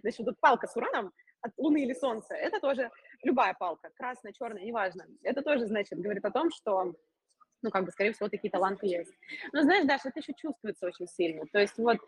[0.00, 2.90] Значит, тут палка с Ураном от Луны или Солнца, это тоже
[3.22, 5.06] любая палка, красная, черная, неважно.
[5.22, 6.94] Это тоже, значит, говорит о том, что
[7.62, 9.12] ну, как бы, скорее всего, такие таланты есть.
[9.52, 11.44] Но знаешь, Даша, это еще чувствуется очень сильно.
[11.52, 11.98] То есть вот,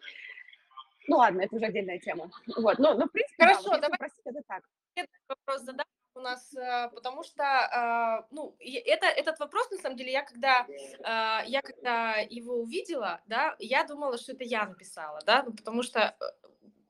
[1.08, 2.30] ну ладно, это уже отдельная тема.
[2.56, 3.98] Вот, но, но в принципе, Хорошо, да, вот, давай.
[3.98, 4.62] Простить, это так.
[5.28, 5.86] Вопрос задам
[6.20, 10.66] у нас, э, потому что, а, ну, это, этот вопрос, на самом деле, я когда,
[11.02, 15.82] а, я когда его увидела, да, я думала, что это я написала, да, ну, потому
[15.82, 16.24] что э,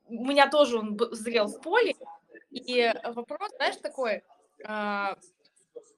[0.06, 1.94] у меня тоже он зрел в поле,
[2.50, 4.22] и вопрос, знаешь, такой,
[4.64, 5.16] а,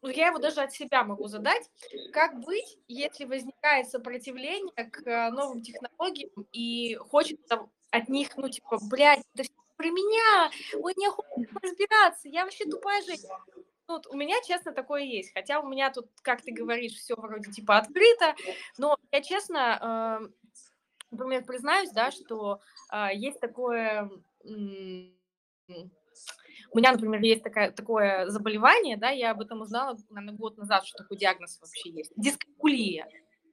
[0.02, 1.70] ну, я его даже от себя могу задать,
[2.12, 8.78] как быть, если возникает сопротивление к э, новым технологиям и хочется от них, ну, типа,
[8.90, 9.44] блядь, это
[9.82, 11.08] про меня, ой, не
[11.60, 13.36] разбираться, я вообще тупая женщина.
[13.88, 15.32] Ну, вот у меня, честно, такое есть.
[15.34, 18.36] Хотя у меня тут, как ты говоришь, все вроде типа открыто,
[18.78, 20.28] но я честно, э,
[21.10, 22.60] например, признаюсь, да, что
[22.92, 24.08] э, есть такое...
[26.74, 30.86] У меня, например, есть такая, такое заболевание, да, я об этом узнала, наверное, год назад,
[30.86, 32.12] что такой диагноз вообще есть.
[32.16, 33.08] Дискалькулия.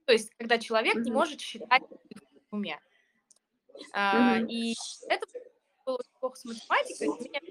[0.06, 1.04] То есть, когда человек mm-hmm.
[1.04, 1.84] не может считать
[2.50, 2.80] в уме.
[3.96, 4.48] Mm-hmm.
[4.48, 4.76] и
[5.08, 5.26] это
[5.86, 7.42] было плохо с математикой, мне,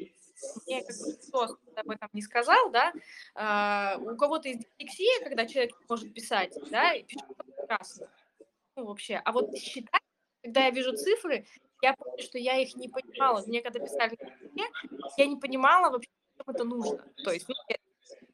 [0.66, 2.92] мне как бы никто об этом не сказал, да,
[3.34, 8.10] а, у кого-то есть дислексия, когда человек не может писать, да, и пишет прекрасно,
[8.76, 10.02] ну, вообще, а вот считать,
[10.42, 11.46] когда я вижу цифры,
[11.82, 14.18] я помню, что я их не понимала, мне когда писали
[15.16, 17.46] я не понимала вообще, что это нужно, то есть,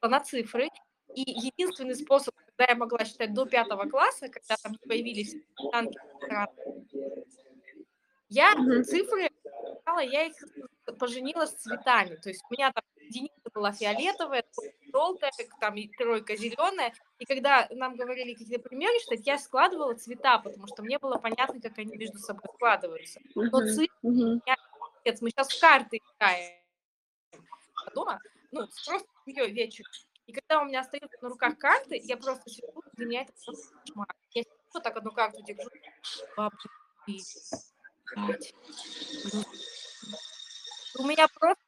[0.02, 0.68] ну, на цифры,
[1.14, 5.37] и единственный способ, когда я могла считать до пятого класса, когда там появились
[5.70, 5.98] танки,
[8.28, 8.54] я
[8.85, 9.30] цифры
[9.87, 10.35] я их
[10.99, 12.16] поженила с цветами.
[12.16, 14.44] То есть у меня там единица была фиолетовая,
[14.92, 16.92] желтая, там тройка зеленая.
[17.18, 21.61] И когда нам говорили какие-то примеры что я складывала цвета, потому что мне было понятно,
[21.61, 23.20] как они между собой складываются.
[23.35, 24.40] Но цвет, uh-huh.
[25.20, 26.64] мы сейчас в карты играем
[27.94, 28.18] дома,
[28.51, 29.85] ну, просто ее вечер.
[30.27, 33.77] И когда у меня остаются на руках карты, я просто сижу, для меня это просто
[33.79, 34.09] кошмар.
[34.33, 34.42] Я
[34.73, 35.68] вот так одну карту держу,
[40.98, 41.62] у меня просто,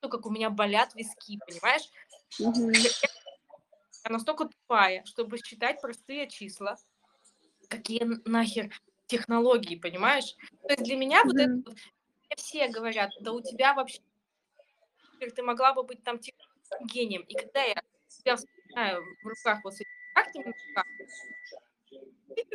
[0.00, 1.90] как у меня болят виски, понимаешь?
[2.38, 6.76] Я настолько тупая, чтобы считать простые числа.
[7.68, 8.70] Какие нахер
[9.06, 10.36] технологии, понимаешь?
[10.62, 11.62] То есть для меня вот это
[12.36, 14.00] все говорят, да у тебя вообще
[15.34, 16.18] ты могла бы быть там
[16.84, 17.22] гением.
[17.22, 17.74] И когда я
[18.08, 20.54] себя вспоминаю в руках вот с этими картами,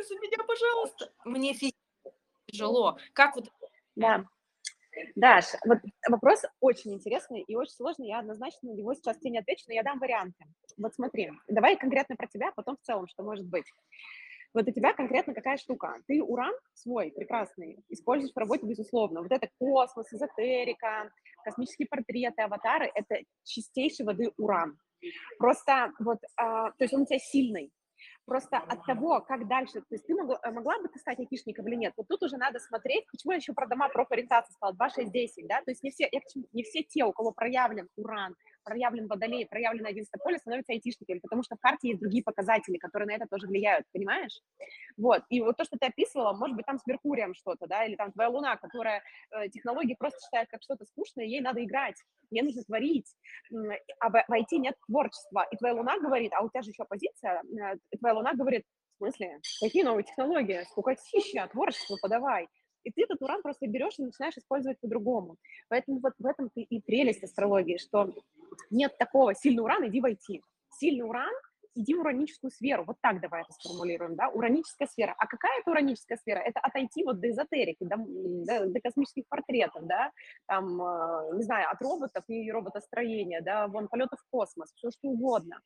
[0.08, 1.12] за меня, пожалуйста.
[1.24, 1.85] Мне физически
[2.46, 2.98] тяжело.
[3.12, 3.50] Как вот...
[3.94, 4.24] Да.
[5.14, 5.78] Даш, вот
[6.08, 8.08] вопрос очень интересный и очень сложный.
[8.08, 10.44] Я однозначно на него сейчас тебе не отвечу, но я дам варианты.
[10.78, 13.66] Вот смотри, давай конкретно про тебя, потом в целом, что может быть.
[14.54, 15.96] Вот у тебя конкретно какая штука?
[16.06, 19.20] Ты уран свой прекрасный используешь в работе, безусловно.
[19.20, 21.10] Вот это космос, эзотерика,
[21.44, 24.78] космические портреты, аватары– это чистейший воды уран.
[25.38, 27.70] Просто вот, а, то есть он у тебя сильный,
[28.26, 31.68] Просто от того, как дальше, то есть ты могла, э, могла бы ты стать айтишником
[31.68, 34.90] или нет, вот тут уже надо смотреть, почему я еще про дома профориентации сказала, 2,
[34.90, 36.20] 6, 10, да, то есть не все, я,
[36.52, 38.34] не все те, у кого проявлен уран,
[38.66, 43.06] проявлен водолей, проявлено 11 поле, становятся айтишниками, потому что в карте есть другие показатели, которые
[43.06, 44.42] на это тоже влияют, понимаешь?
[44.96, 47.94] Вот, и вот то, что ты описывала, может быть, там с Меркурием что-то, да, или
[47.94, 51.96] там твоя Луна, которая э, технологии просто считает как что-то скучное, ей надо играть,
[52.30, 53.06] ей нужно творить,
[54.00, 57.42] а в, IT нет творчества, и твоя Луна говорит, а у тебя же еще оппозиция,
[57.42, 62.48] э, твоя Луна говорит, в смысле, какие новые технологии, сколько тища, творчество подавай,
[62.86, 65.36] и ты этот уран просто берешь и начинаешь использовать по-другому.
[65.68, 68.14] Поэтому вот в этом ты и прелесть астрологии, что
[68.70, 70.40] нет такого сильный уран, иди войти.
[70.78, 71.32] Сильный уран,
[71.74, 72.84] иди в ураническую сферу.
[72.86, 75.14] Вот так давай это сформулируем, да, ураническая сфера.
[75.18, 76.38] А какая это ураническая сфера?
[76.38, 80.12] Это отойти вот до эзотерики, до, до, до космических портретов, да,
[80.46, 85.08] там, э, не знаю, от роботов и роботостроения, да, вон, полетов в космос, все что
[85.08, 85.60] угодно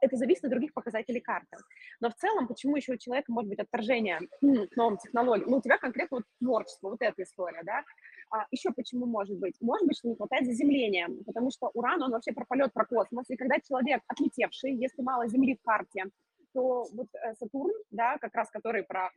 [0.00, 1.56] это зависит от других показателей карты.
[2.00, 5.50] Но в целом, почему еще у человека может быть отторжение к новым технологиям?
[5.50, 7.84] Ну, у тебя конкретно вот творчество, вот эта история, да?
[8.30, 9.56] А еще почему может быть?
[9.60, 13.28] Может быть, что не хватает заземления, потому что Уран, он вообще про полет, про космос,
[13.28, 16.04] и когда человек отлетевший, если мало Земли в карте,
[16.52, 19.10] то вот э, Сатурн, да, как раз который про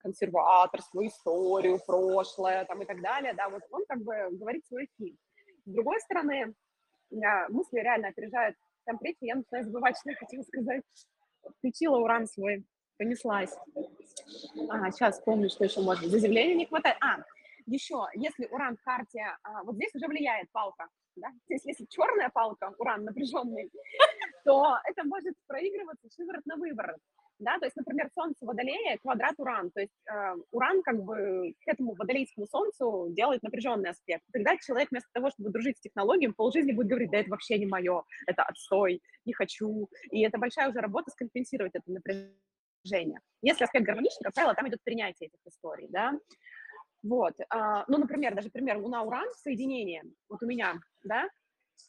[0.00, 5.16] консерваторство, историю, прошлое там и так далее, да, вот он как бы говорит свой фильм.
[5.64, 6.54] С другой стороны,
[7.10, 8.56] мысли реально опережают
[8.88, 10.82] там третий, я начинаю забывать, что я хотела сказать.
[11.58, 12.64] Включила уран свой,
[12.96, 13.54] понеслась.
[14.68, 15.98] А, сейчас помню, что еще быть.
[16.00, 16.96] Заземления не хватает.
[17.00, 17.22] А,
[17.66, 21.28] еще, если уран в карте, а, вот здесь уже влияет палка, да?
[21.46, 23.70] Здесь, если черная палка, уран напряженный,
[24.44, 26.98] то это может проигрываться шиворот на выворот
[27.38, 31.68] да, то есть, например, Солнце Водолея, квадрат Уран, то есть э, Уран как бы к
[31.68, 34.24] этому водолейскому Солнцу делает напряженный аспект.
[34.32, 37.66] Тогда человек вместо того, чтобы дружить с технологией, полжизни будет говорить, да это вообще не
[37.66, 43.20] мое, это отстой, не хочу, и это большая уже работа скомпенсировать это напряжение.
[43.42, 46.12] Если аспект гармоничный, как правило, там идет принятие этих историй, да,
[47.02, 50.74] вот, а, ну, например, даже пример Луна-Уран, соединение, вот у меня,
[51.04, 51.28] да,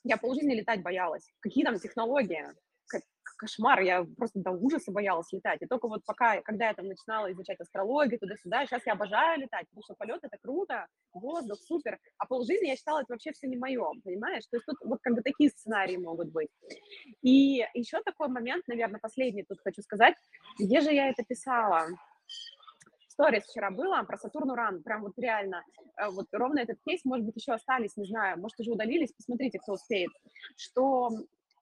[0.03, 2.45] я полжизни летать боялась, какие там технологии,
[3.39, 5.61] кошмар, я просто до ужаса боялась летать.
[5.61, 9.65] И только вот пока, когда я там начинала изучать астрологию, туда-сюда, сейчас я обожаю летать,
[9.69, 13.57] потому что полет это круто, воздух супер, а полжизни я считала, это вообще все не
[13.57, 14.43] мое, понимаешь?
[14.51, 16.49] То есть тут вот как бы такие сценарии могут быть.
[17.21, 20.15] И еще такой момент, наверное, последний тут хочу сказать,
[20.59, 21.87] где же я это писала?
[23.19, 25.61] сторис вчера было про Сатурн Уран, прям вот реально,
[25.97, 29.59] э, вот ровно этот кейс, может быть, еще остались, не знаю, может, уже удалились, посмотрите,
[29.59, 30.11] кто успеет,
[30.55, 31.09] что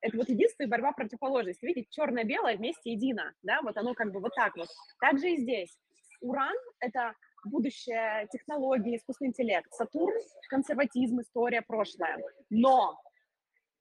[0.01, 1.65] это вот единство и борьба противоположности.
[1.65, 4.67] Видите, черное-белое вместе едино, да, вот оно как бы вот так вот.
[4.99, 5.77] Также и здесь.
[6.21, 7.13] Уран— это
[7.45, 9.71] будущее, технологии, искусственный интеллект.
[9.71, 10.15] Сатурн—
[10.49, 12.17] консерватизм, история, прошлое.
[12.49, 12.99] Но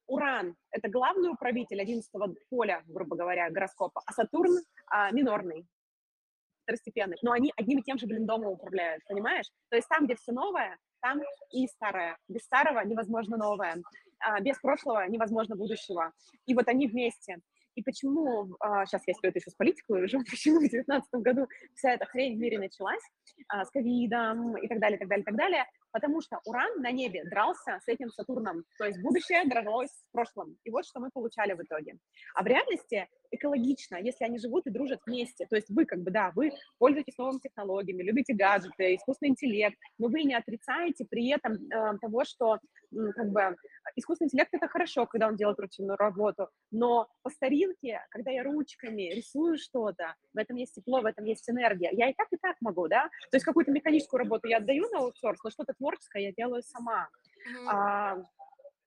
[0.07, 2.11] Уран— это главный управитель 11
[2.49, 5.65] поля, грубо говоря, гороскопа, а Сатурн а, минорный,
[6.63, 7.17] второстепенный.
[7.21, 9.47] Но они одним и тем же, блин, домом управляют, понимаешь?
[9.69, 12.17] То есть там, где все новое, там и старое.
[12.27, 13.81] Без старого невозможно новое
[14.41, 16.11] без прошлого невозможно будущего.
[16.45, 17.39] И вот они вместе.
[17.77, 21.93] И почему, а, сейчас я это еще с политикой уже, почему в 2019 году вся
[21.93, 23.03] эта хрень в мире началась,
[23.49, 27.23] а, с ковидом и так далее, так далее, так далее, потому что Уран на небе
[27.25, 30.57] дрался с этим Сатурном, то есть будущее дралось с прошлым.
[30.63, 31.97] И вот что мы получали в итоге.
[32.35, 35.45] А в реальности экологично, если они живут и дружат вместе.
[35.49, 40.07] То есть вы как бы, да, вы пользуетесь новыми технологиями, любите гаджеты, искусственный интеллект, но
[40.07, 42.57] вы не отрицаете при этом э, того, что э,
[43.15, 43.55] как бы
[43.95, 49.13] искусственный интеллект это хорошо, когда он делает рутинную работу, но по старинке, когда я ручками
[49.13, 52.55] рисую что-то, в этом есть тепло, в этом есть энергия, я и так, и так
[52.61, 56.31] могу, да, то есть какую-то механическую работу я отдаю на аутсорс, но что-то творческое я
[56.33, 57.09] делаю сама.
[57.47, 57.67] Mm-hmm.
[57.69, 58.15] А,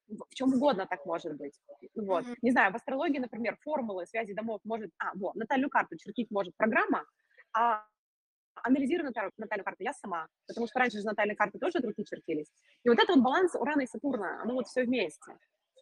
[0.09, 1.55] в чем угодно так может быть.
[1.94, 2.24] Вот.
[2.24, 2.37] Mm-hmm.
[2.42, 4.90] Не знаю, в астрологии, например, формулы связи домов может...
[4.98, 7.05] А, вот, натальную карту чертить может программа,
[7.53, 7.85] а
[8.62, 12.53] анализирую наталь, натальную карту я сама, потому что раньше же натальные карты тоже руки чертились.
[12.85, 15.33] И вот это вот баланс Урана и Сатурна, оно вот все вместе.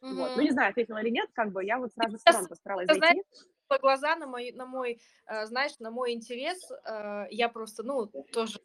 [0.03, 0.15] Mm-hmm.
[0.15, 0.37] Вот.
[0.37, 3.01] Ну, не знаю, ответила или нет, как бы я вот сразу сторон постаралась зайти.
[3.01, 8.07] Знаешь, глаза на мой, на мой, э, знаешь, на мой интерес, э, я просто, ну,
[8.33, 8.61] тоже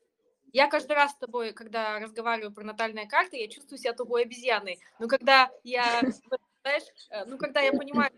[0.53, 4.79] я каждый раз с тобой, когда разговариваю про натальные карты, я чувствую себя тупой обезьяной.
[4.99, 6.01] Но когда я,
[6.63, 8.11] знаешь, э, ну, когда я понимаю,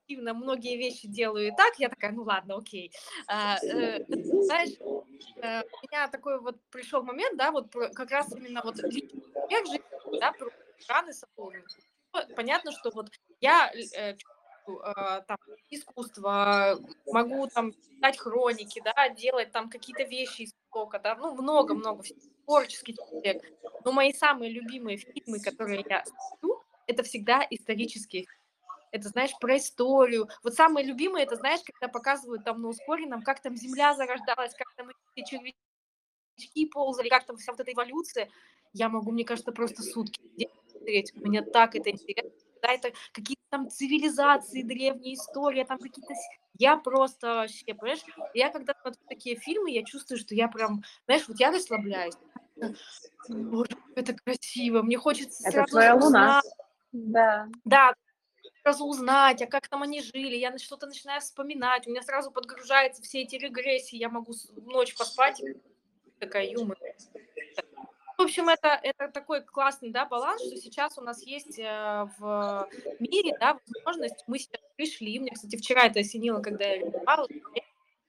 [0.00, 2.92] активно многие вещи делаю и так, я такая, ну ладно, окей.
[3.28, 8.60] А, э, знаешь, э, у меня такой вот пришел момент, да, вот как раз именно
[8.64, 9.80] вот как же,
[10.18, 11.62] да, про экраны Сатурн.
[12.34, 13.10] Понятно, что вот
[13.40, 14.16] я э,
[14.76, 15.38] там
[15.70, 22.02] искусство, могу там читать хроники, да, делать там какие-то вещи из тока, да, ну много-много
[22.44, 23.42] творческий человек.
[23.84, 28.26] Но мои самые любимые фильмы, которые я смотрю, это всегда исторические
[28.90, 30.28] это, знаешь, про историю.
[30.42, 34.74] Вот самые любимые, это, знаешь, когда показывают там на ускоренном, как там земля зарождалась, как
[34.76, 38.30] там эти червячки ползали, как там вся вот эта эволюция.
[38.72, 41.14] Я могу, мне кажется, просто сутки смотреть.
[41.14, 42.30] Мне так это интересно.
[42.62, 46.14] Да, это какие-то там цивилизации, древние истории, там какие-то...
[46.58, 48.02] Я просто вообще, понимаешь,
[48.34, 52.14] я когда смотрю такие фильмы, я чувствую, что я прям, знаешь, вот я расслабляюсь.
[53.28, 56.40] Боже, это красиво, мне хочется это сразу твоя луна.
[56.90, 57.48] Да.
[57.64, 57.94] Да,
[58.62, 63.02] сразу узнать, а как там они жили, я что-то начинаю вспоминать, у меня сразу подгружаются
[63.02, 65.40] все эти регрессии, я могу ночь поспать,
[66.18, 66.76] такая юмор.
[68.18, 72.68] В общем, это, это такой классный да, баланс, что сейчас у нас есть э, в
[72.98, 77.28] мире да, возможность, мы сейчас пришли, мне, кстати, вчера это осенило, когда я рисовала,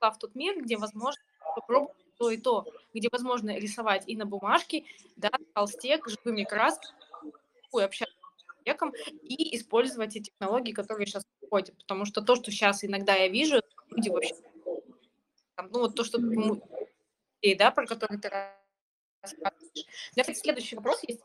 [0.01, 1.21] я в тот мир, где возможно
[1.55, 4.83] попробовать то и то, где возможно рисовать и на бумажке,
[5.15, 6.91] да, на холсте, живыми красками,
[7.71, 11.77] общаться с человеком и использовать эти технологии, которые сейчас входят.
[11.77, 14.33] Потому что то, что сейчас иногда я вижу, люди вообще,
[15.53, 16.17] там, ну вот то, что
[17.59, 18.29] да, про которые ты
[19.23, 21.21] меня, кстати, следующий вопрос есть.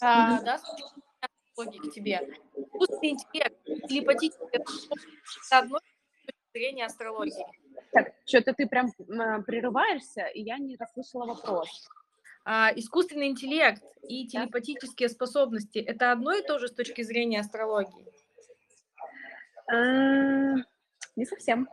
[0.00, 2.20] А, да, к тебе.
[2.56, 4.72] Искусственный интеллект, телепатическое это
[5.50, 5.78] одно
[6.54, 7.44] зрения астрологии.
[7.92, 11.88] Так, что-то ты прям прерываешься, и я не расслышала вопрос.
[12.44, 18.06] А, искусственный интеллект и телепатические способности– это одно и то же с точки зрения астрологии?
[19.70, 20.54] А,
[21.16, 21.68] не совсем.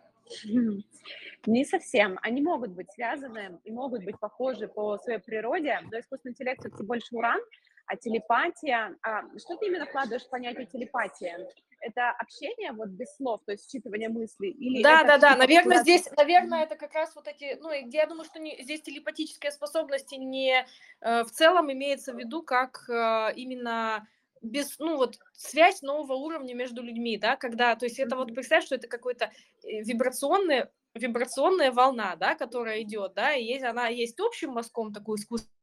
[1.46, 2.20] Не совсем.
[2.22, 6.84] Они могут быть связаны и могут быть похожи по своей природе, но искусственный интеллект все-таки
[6.84, 7.40] больше уран,
[7.88, 8.96] а телепатия...
[9.04, 11.38] А, что ты именно вкладываешь в понятие телепатия?
[11.82, 14.50] Это общение вот без слов, то есть считывание мыслей?
[14.50, 15.36] Или да, да, да.
[15.36, 17.58] Наверное, здесь, наверное, это как раз вот эти...
[17.62, 20.66] Ну, я думаю, что не, здесь телепатические способности не
[21.02, 24.08] э, в целом имеется в виду как э, именно
[24.42, 28.66] без, ну вот, связь нового уровня между людьми, да, когда, то есть это вот, представь,
[28.66, 30.66] что это какой-то э, вибрационный
[30.96, 35.56] вибрационная волна, да, которая идет, да, и есть она есть общим мазком такой искусственный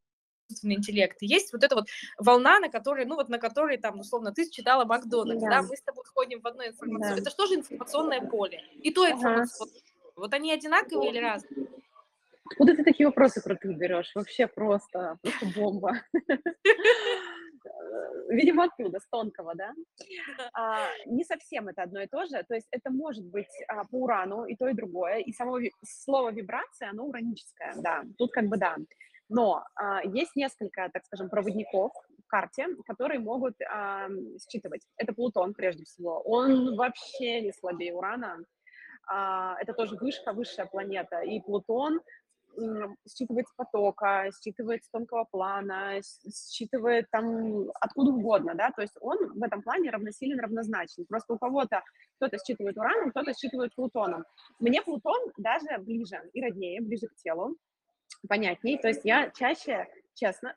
[0.49, 1.17] искусственный интеллект.
[1.21, 4.49] И есть вот эта вот волна, на которой, ну вот на которой там, условно, ты
[4.49, 7.15] читала Макдональдс, да, да мы с тобой ходим в одной информации.
[7.15, 7.17] Да.
[7.17, 8.61] Это что же информационное поле?
[8.81, 9.73] И то информационное.
[9.73, 10.11] Ага.
[10.15, 11.67] Вот они одинаковые или разные?
[12.45, 14.11] Откуда ты такие вопросы крутые берешь?
[14.13, 16.01] Вообще просто, просто бомба.
[18.29, 19.73] Видимо, оттуда, с тонкого, да?
[20.53, 22.43] А, не совсем это одно и то же.
[22.47, 25.19] То есть это может быть а, по урану и то, и другое.
[25.19, 28.03] И само слово вибрация, оно ураническое, да.
[28.17, 28.75] Тут как бы да.
[29.29, 31.91] Но а, есть несколько, так скажем, проводников
[32.23, 34.07] в карте, которые могут а,
[34.49, 34.81] считывать.
[34.97, 36.21] Это Плутон, прежде всего.
[36.21, 38.39] Он вообще не слабее Урана.
[39.07, 41.21] А, это тоже вышка, высшая планета.
[41.21, 42.01] И Плутон
[43.07, 45.99] считывает с потока, считывает с тонкого плана,
[46.51, 51.05] считывает там откуда угодно, да, то есть он в этом плане равносилен, равнозначен.
[51.05, 51.83] Просто у кого-то
[52.17, 54.25] кто-то считывает ураном, кто-то считывает плутоном.
[54.59, 57.57] Мне Плутон даже ближе и роднее, ближе к телу,
[58.27, 58.79] понятнее.
[58.79, 60.53] То есть я чаще, честно,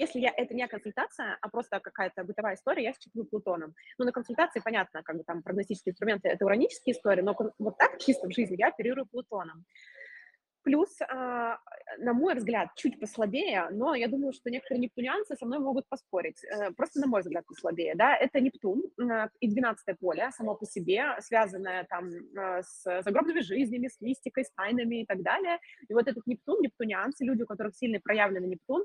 [0.00, 3.74] если я, это не консультация, а просто какая-то бытовая история, я считываю Плутоном.
[3.98, 7.98] Ну, на консультации понятно, как бы там прогностические инструменты– это уранические истории, но вот так
[7.98, 9.66] чисто в жизни я оперирую Плутоном.
[10.62, 11.58] Плюс, а,
[11.98, 16.44] на мой взгляд, чуть послабее, но я думаю, что некоторые нептунианцы со мной могут поспорить.
[16.44, 18.82] Э, просто, на мой взгляд, послабее, да, это Нептун
[19.40, 24.50] и 12 поле само по себе, связанное там э, с загробными жизнями, с мистикой, с
[24.52, 25.58] тайнами и так далее.
[25.88, 28.84] И вот этот Нептун, нептунианцы, люди, у которых сильно проявленный Нептун,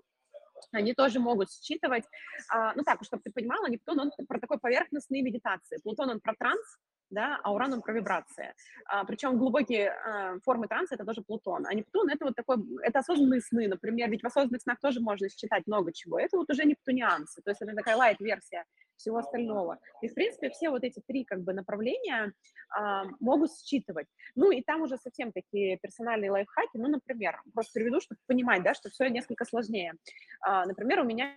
[0.72, 2.06] они тоже могут считывать,
[2.50, 6.34] а, ну так, чтобы ты понимала, Нептун, он про такой поверхностные медитации, Плутон, он про
[6.36, 6.78] транс,
[7.16, 8.54] да, а Уран он про вибрации.
[8.86, 11.66] А, причем глубокие а, формы транса это тоже Плутон.
[11.66, 15.30] А Нептун это вот такой, это осознанные сны, например, ведь в осознанных снах тоже можно
[15.30, 16.20] считать много чего.
[16.20, 18.66] Это вот уже нептунианцы, то есть это такая лайт-версия
[18.98, 19.80] всего остального.
[20.02, 22.34] И, в принципе, все вот эти три как бы направления
[22.70, 24.08] а, могут считывать.
[24.36, 28.74] Ну, и там уже совсем такие персональные лайфхаки, ну, например, просто приведу, чтобы понимать, да,
[28.74, 29.94] что все несколько сложнее.
[30.42, 31.36] А, например, у меня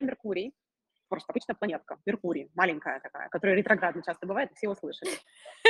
[0.00, 0.54] Меркурий,
[1.08, 5.10] просто обычная планетка, Меркурий, маленькая такая, которая ретроградно часто бывает, все его слышали.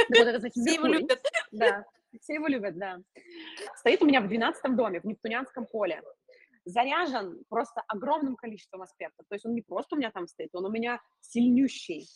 [0.08, 1.22] Вот это, значит, все его любят.
[1.52, 1.84] Да,
[2.20, 2.98] все его любят, да.
[3.76, 6.02] Стоит у меня в 12 доме, в Нептунианском поле.
[6.64, 9.26] Заряжен просто огромным количеством аспектов.
[9.28, 12.06] То есть он не просто у меня там стоит, он у меня сильнющий.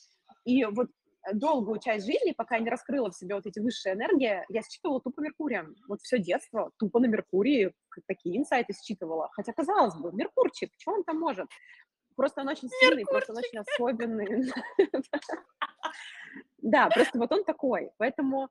[0.45, 0.89] И вот
[1.33, 5.01] долгую часть жизни, пока я не раскрыла в себе вот эти высшие энергии, я считывала
[5.01, 5.75] тупо Меркурием.
[5.89, 7.73] Вот все детство тупо на Меркурии
[8.07, 9.31] такие инсайты считывала.
[9.33, 11.49] Хотя, казалось бы, Меркурчик, что он там может?
[12.17, 14.53] Просто он очень сильный, просто он очень особенный.
[16.63, 17.91] Да, просто вот он такой.
[17.99, 18.49] Поэтому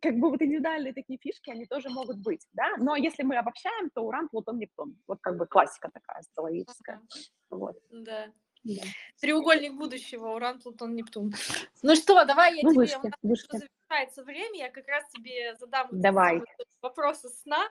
[0.00, 2.76] как бы вот индивидуальные такие фишки, они тоже могут быть, да.
[2.76, 4.98] Но если мы обобщаем, то Уран, Плутон, Нептун.
[5.06, 7.00] Вот как бы классика такая астрологическая.
[7.48, 7.78] Вот.
[7.90, 8.26] Да.
[8.64, 8.82] Да.
[9.20, 11.34] Треугольник будущего, Уран, Плутон, Нептун.
[11.82, 12.80] Ну что, давай я ну, тебе...
[12.80, 13.56] Вышки, у нас вышки.
[13.56, 16.42] завершается время, я как раз тебе задам давай.
[16.80, 17.68] вопросы сна.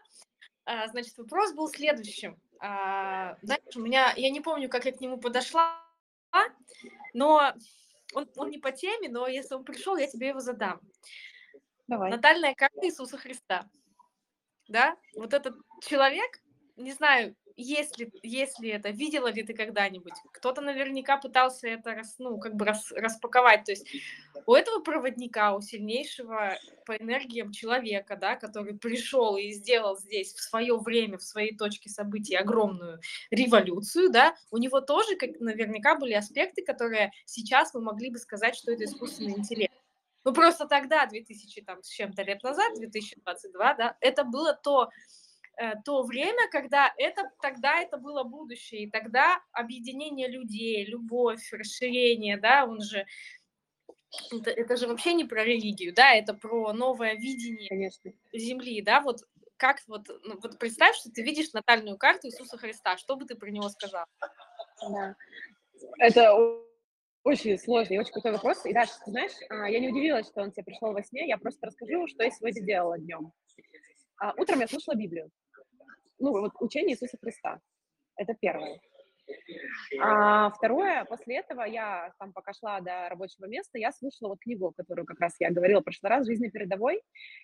[0.66, 2.40] А, значит, вопрос был следующим.
[2.66, 5.84] А, знаешь, у меня, я не помню, как я к нему подошла,
[7.14, 7.54] но
[8.14, 10.80] он, он не по теме, но если он пришел, я тебе его задам.
[11.88, 12.10] Давай.
[12.10, 13.70] Натальная карта Иисуса Христа.
[14.70, 14.96] Да?
[15.18, 16.42] Вот этот человек,
[16.78, 20.14] не знаю, есть ли, есть ли это, видела ли ты когда-нибудь?
[20.34, 23.66] Кто-то наверняка пытался это рас, ну, как бы рас, распаковать.
[23.66, 23.88] То есть
[24.46, 30.42] у этого проводника, у сильнейшего по энергиям человека, да, который пришел и сделал здесь в
[30.42, 33.00] свое время, в своей точке событий огромную
[33.32, 38.56] революцию, да, у него тоже как, наверняка были аспекты, которые сейчас мы могли бы сказать,
[38.56, 39.74] что это искусственный интеллект.
[40.26, 44.90] Ну, просто тогда, 2000 там, с чем-то лет назад, 2022, да, это было то
[45.86, 52.66] то время, когда это тогда это было будущее, и тогда объединение людей, любовь, расширение, да,
[52.66, 53.06] он же
[54.32, 58.12] это, это же вообще не про религию, да, это про новое видение Конечно.
[58.32, 59.22] Земли, да, вот
[59.58, 63.36] как вот, ну, вот представь, что ты видишь натальную карту Иисуса Христа, что бы ты
[63.36, 64.06] про него сказал?
[64.82, 65.16] Да.
[66.00, 66.36] Это
[67.24, 68.66] очень сложный, очень крутой вопрос.
[68.66, 71.68] И ты знаешь, а, я не удивилась, что он тебе пришел во сне, я просто
[71.68, 73.32] расскажу, что я сегодня делала днем.
[74.18, 75.32] А, утром я слушала Библию
[76.24, 77.60] ну, вот учение Иисуса Христа.
[78.16, 78.80] Это первое.
[80.02, 84.72] А второе, после этого я там пока шла до рабочего места, я слушала вот книгу,
[84.72, 87.02] которую как раз я говорила в прошлый раз, «Жизнь передовой»,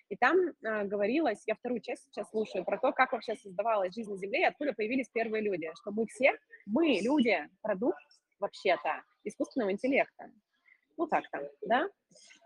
[0.08, 4.10] и там э, говорилось, я вторую часть сейчас слушаю, про то, как вообще создавалась жизнь
[4.10, 8.04] на Земле и откуда появились первые люди, что мы все, мы, люди, продукт
[8.38, 10.30] вообще-то искусственного интеллекта.
[10.96, 11.88] Ну так-то, да?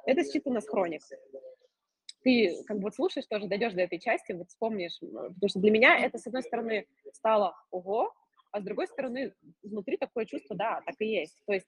[0.07, 1.03] Это считано с хроник
[2.25, 5.71] ты как бы вот слушаешь тоже, дойдешь до этой части, вот вспомнишь, потому что для
[5.71, 8.13] меня это, с одной стороны, стало ого,
[8.51, 11.41] а с другой стороны, внутри такое чувство, да, так и есть.
[11.47, 11.67] То есть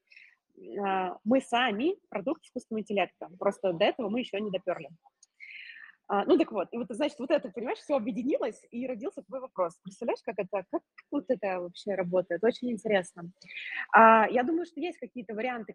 [0.81, 4.89] а, мы сами продукт искусственного интеллекта, просто до этого мы еще не доперли.
[6.09, 9.41] А, ну так вот, и вот, значит, вот это, понимаешь, все объединилось, и родился твой
[9.41, 9.77] вопрос.
[9.83, 12.45] Представляешь, как это, как вот это вообще работает?
[12.45, 13.31] Очень интересно.
[13.93, 15.75] А, я думаю, что есть какие-то варианты,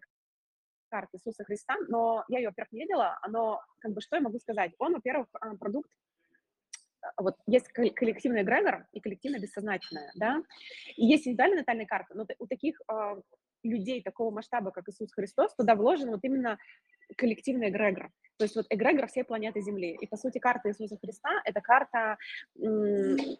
[0.92, 4.38] карт Иисуса Христа, но я ее, во-первых, не видела, но, как бы, что я могу
[4.38, 4.72] сказать?
[4.78, 5.90] Он, во-первых, а, продукт
[7.00, 10.42] а, вот есть коллективный эгрегор и коллективное бессознательное, да,
[10.94, 13.22] и есть индивидуальная натальная карта, но у таких э,
[13.62, 16.58] людей такого масштаба, как Иисус Христос, туда вложен вот именно
[17.16, 21.30] коллективный эгрегор, то есть вот эгрегор всей планеты Земли, и, по сути, карта Иисуса Христа—
[21.46, 22.18] это карта,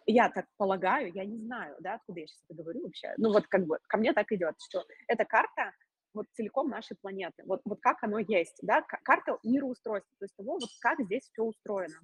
[0.07, 3.45] я так полагаю, я не знаю, да, откуда я сейчас это говорю вообще, ну вот
[3.45, 5.71] как бы ко мне так идет, что это карта
[6.13, 10.53] вот целиком нашей планеты, вот, вот как оно есть, да, карта мироустройства, то есть того,
[10.53, 11.99] вот как здесь все устроено.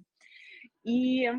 [0.84, 1.30] И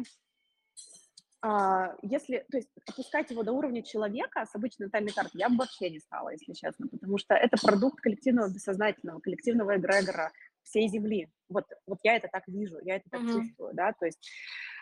[1.43, 5.57] а, если, то есть опускать его до уровня человека с обычной натальной картой я бы
[5.57, 11.29] вообще не стала, если честно, потому что это продукт коллективного бессознательного, коллективного эгрегора всей Земли.
[11.49, 13.33] Вот, вот я это так вижу, я это так mm-hmm.
[13.33, 14.19] чувствую, да, то есть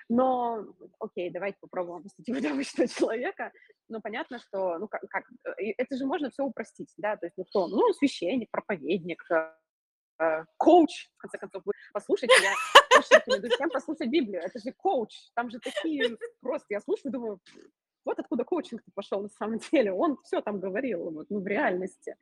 [0.10, 0.66] но,
[0.99, 3.51] окей, давайте попробуем опустить до обычного человека.
[3.88, 5.24] Но понятно, что, ну, как, как,
[5.55, 7.68] это же можно все упростить, да, то есть, ну, кто?
[7.68, 9.53] Ну, священник, проповедник, э,
[10.20, 12.53] э, коуч, в конце концов, вы послушайте, я
[12.97, 17.39] очень всем послушать Библию, это же коуч, там же такие просто, я слушаю, думаю,
[18.06, 19.91] вот откуда коучинг пошел на самом деле.
[19.91, 22.16] Он все там говорил, вот, ну, в реальности.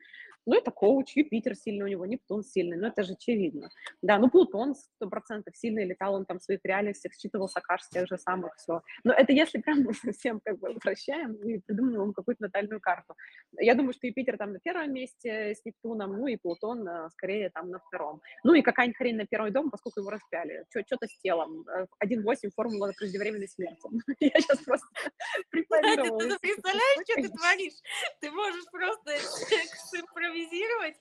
[0.46, 3.68] Ну, это коуч, Юпитер сильный у него, Нептун сильный, ну, это же очевидно.
[4.00, 7.88] Да, ну, Плутон сто процентов сильный, летал он там в своих реальностях, считывал Сакаш с
[7.90, 8.80] тех же самых, все.
[9.04, 13.14] Но это если прям мы совсем как бы упрощаем и придумываем какую-то натальную карту.
[13.58, 17.50] Я думаю, что Юпитер там на первом месте с Нептуном, ну, и Плутон э, скорее
[17.50, 18.22] там на втором.
[18.42, 20.64] Ну, и какая-нибудь хрень на первый дом, поскольку его распяли.
[20.70, 21.66] Что-то с телом.
[22.02, 23.86] 1.8 формула преждевременной смерти.
[24.20, 24.86] Я сейчас просто
[25.68, 26.18] планировала.
[26.18, 27.74] Ты представляешь, что ты творишь?
[28.20, 29.16] Ты можешь просто
[30.00, 30.96] импровизировать.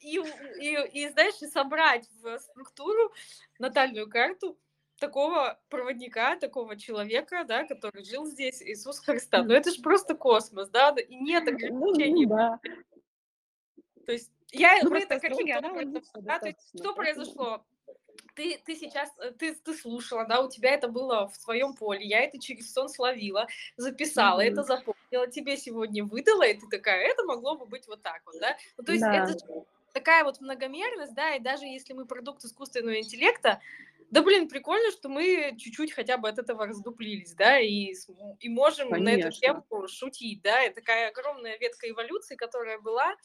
[0.00, 0.18] И,
[0.60, 3.12] и, и, знаешь, и собрать в структуру
[3.58, 4.58] натальную карту
[4.98, 9.42] такого проводника, такого человека, да, который жил здесь, Иисус Христа.
[9.42, 12.26] Но это же просто космос, да, и нет ну, ограничений.
[12.26, 12.60] Ну, да.
[14.06, 17.64] То есть я, ну, мы это каким-то образом, да, то есть что произошло?
[18.34, 22.04] Ты, ты сейчас, э, ты, ты слушала, да, у тебя это было в своем поле,
[22.04, 23.46] я это через сон словила,
[23.76, 24.52] записала, mm-hmm.
[24.52, 28.36] это запомнила, тебе сегодня выдала, и ты такая, это могло бы быть вот так вот,
[28.40, 28.56] да?
[28.76, 29.24] Ну, то есть да.
[29.24, 29.38] это
[29.92, 33.60] такая вот многомерность, да, и даже если мы продукт искусственного интеллекта,
[34.10, 37.92] да, блин, прикольно, что мы чуть-чуть хотя бы от этого раздуплились, да, и,
[38.38, 39.12] и можем Конечно.
[39.12, 43.16] на эту тему шутить, да, и такая огромная ветка эволюции, которая была,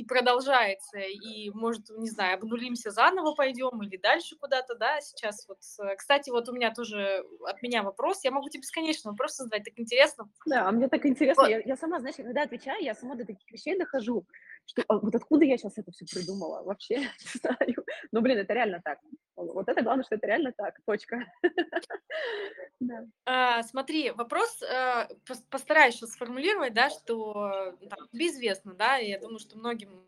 [0.00, 5.58] и продолжается, и, может, не знаю, обнулимся заново пойдем или дальше куда-то, да, сейчас вот.
[5.78, 9.64] Э, кстати, вот у меня тоже от меня вопрос, я могу тебе бесконечно вопрос задать,
[9.64, 10.30] так интересно.
[10.46, 11.50] Да, а мне так интересно, вот.
[11.50, 14.24] я, я сама, знаешь, когда отвечаю, я сама до таких вещей дохожу,
[14.70, 17.84] что а вот откуда я сейчас это все придумала, вообще не знаю.
[18.12, 18.98] Но, блин, это реально так.
[19.36, 21.24] Вот это главное, что это реально так, точка.
[22.80, 23.06] да.
[23.24, 25.08] а, смотри, вопрос а,
[25.48, 30.06] постараюсь сейчас сформулировать, да, что там, известно, да, я думаю, что многим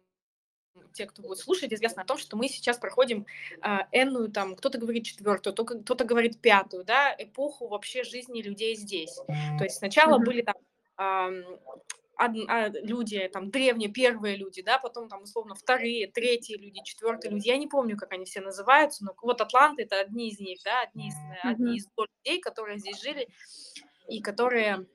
[0.92, 3.26] те, кто будет слушать, известно о том, что мы сейчас проходим
[3.62, 9.14] э, энную, там, кто-то говорит четвертую, кто-то говорит пятую, да, эпоху вообще жизни людей здесь.
[9.58, 10.24] То есть сначала mm-hmm.
[10.24, 10.56] были там
[10.98, 11.44] э,
[12.18, 17.56] люди, там, древние, первые люди, да, потом там, условно, вторые, третьи люди, четвертые люди, я
[17.56, 21.08] не помню, как они все называются, но вот Атланты– это одни из них, да, одни
[21.08, 21.50] из, mm-hmm.
[21.50, 23.28] одни из людей, которые здесь жили
[24.08, 24.86] и которые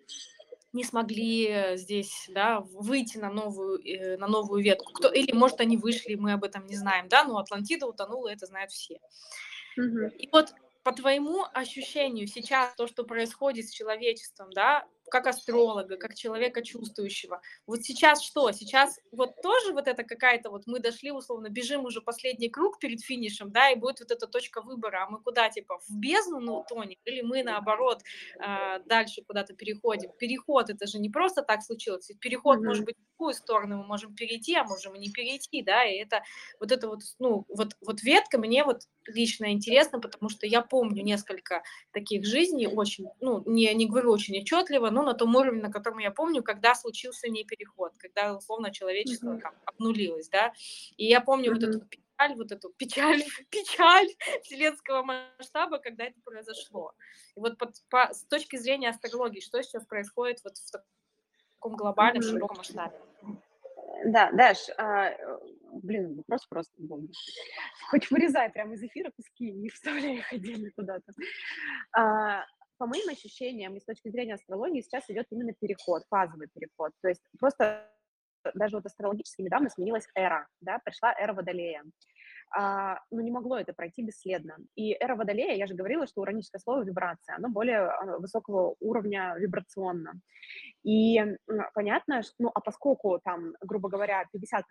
[0.73, 4.93] не смогли здесь, да, выйти на новую, э, на новую ветку.
[4.93, 8.45] Кто, или, может, они вышли, мы об этом не знаем, да, но Атлантида утонула, это
[8.45, 8.99] знают все.
[9.79, 10.17] Mm-hmm.
[10.17, 10.53] И вот
[10.83, 17.41] по твоему ощущению сейчас то, что происходит с человечеством, да, как астролога, как человека чувствующего.
[17.65, 18.51] Вот сейчас что?
[18.51, 23.01] Сейчас вот тоже вот это какая-то вот мы дошли условно, бежим уже последний круг перед
[23.01, 26.65] финишем, да, и будет вот эта точка выбора, а мы куда типа в бездну ну,
[26.67, 28.01] тонем, или мы наоборот
[28.39, 30.11] э, дальше куда-то переходим.
[30.17, 32.65] Переход это же не просто так случилось, переход mm-hmm.
[32.65, 35.97] может быть в какую сторону мы можем перейти, а можем и не перейти, да, и
[35.97, 36.23] это
[36.59, 41.03] вот это вот, ну, вот, вот ветка мне вот лично интересно, потому что я помню
[41.03, 45.71] несколько таких жизней очень, ну, не, не говорю очень отчетливо, ну, на том уровне, на
[45.71, 49.41] котором я помню, когда случился не переход, когда, условно, человечество mm-hmm.
[49.41, 50.53] там, обнулилось, да,
[50.97, 51.53] и я помню mm-hmm.
[51.53, 54.07] вот эту печаль, вот эту печаль, печаль
[54.41, 56.93] вселенского масштаба, когда это произошло.
[57.35, 62.23] И вот под, по, с точки зрения астрологии, что сейчас происходит вот в таком глобальном,
[62.23, 62.31] mm-hmm.
[62.31, 62.97] широком масштабе?
[64.05, 65.15] Да, Даш, а,
[65.73, 67.07] блин, вопрос просто был.
[67.89, 71.13] Хоть вырезай прямо из эфира куски, не вставляй их отдельно куда-то.
[71.95, 72.45] А,
[72.77, 76.91] по моим ощущениям и с точки зрения астрологии сейчас идет именно переход, фазовый переход.
[77.01, 77.89] То есть просто
[78.53, 81.83] даже вот астрологически недавно сменилась эра, да, пришла эра Водолея.
[82.55, 84.57] А, но не могло это пройти бесследно.
[84.75, 89.35] И эра Водолея, я же говорила, что ураническое слово вибрация, оно более а, высокого уровня
[89.37, 90.13] вибрационно.
[90.83, 91.19] И
[91.73, 94.61] понятно, что, ну, а поскольку там, грубо говоря, 50%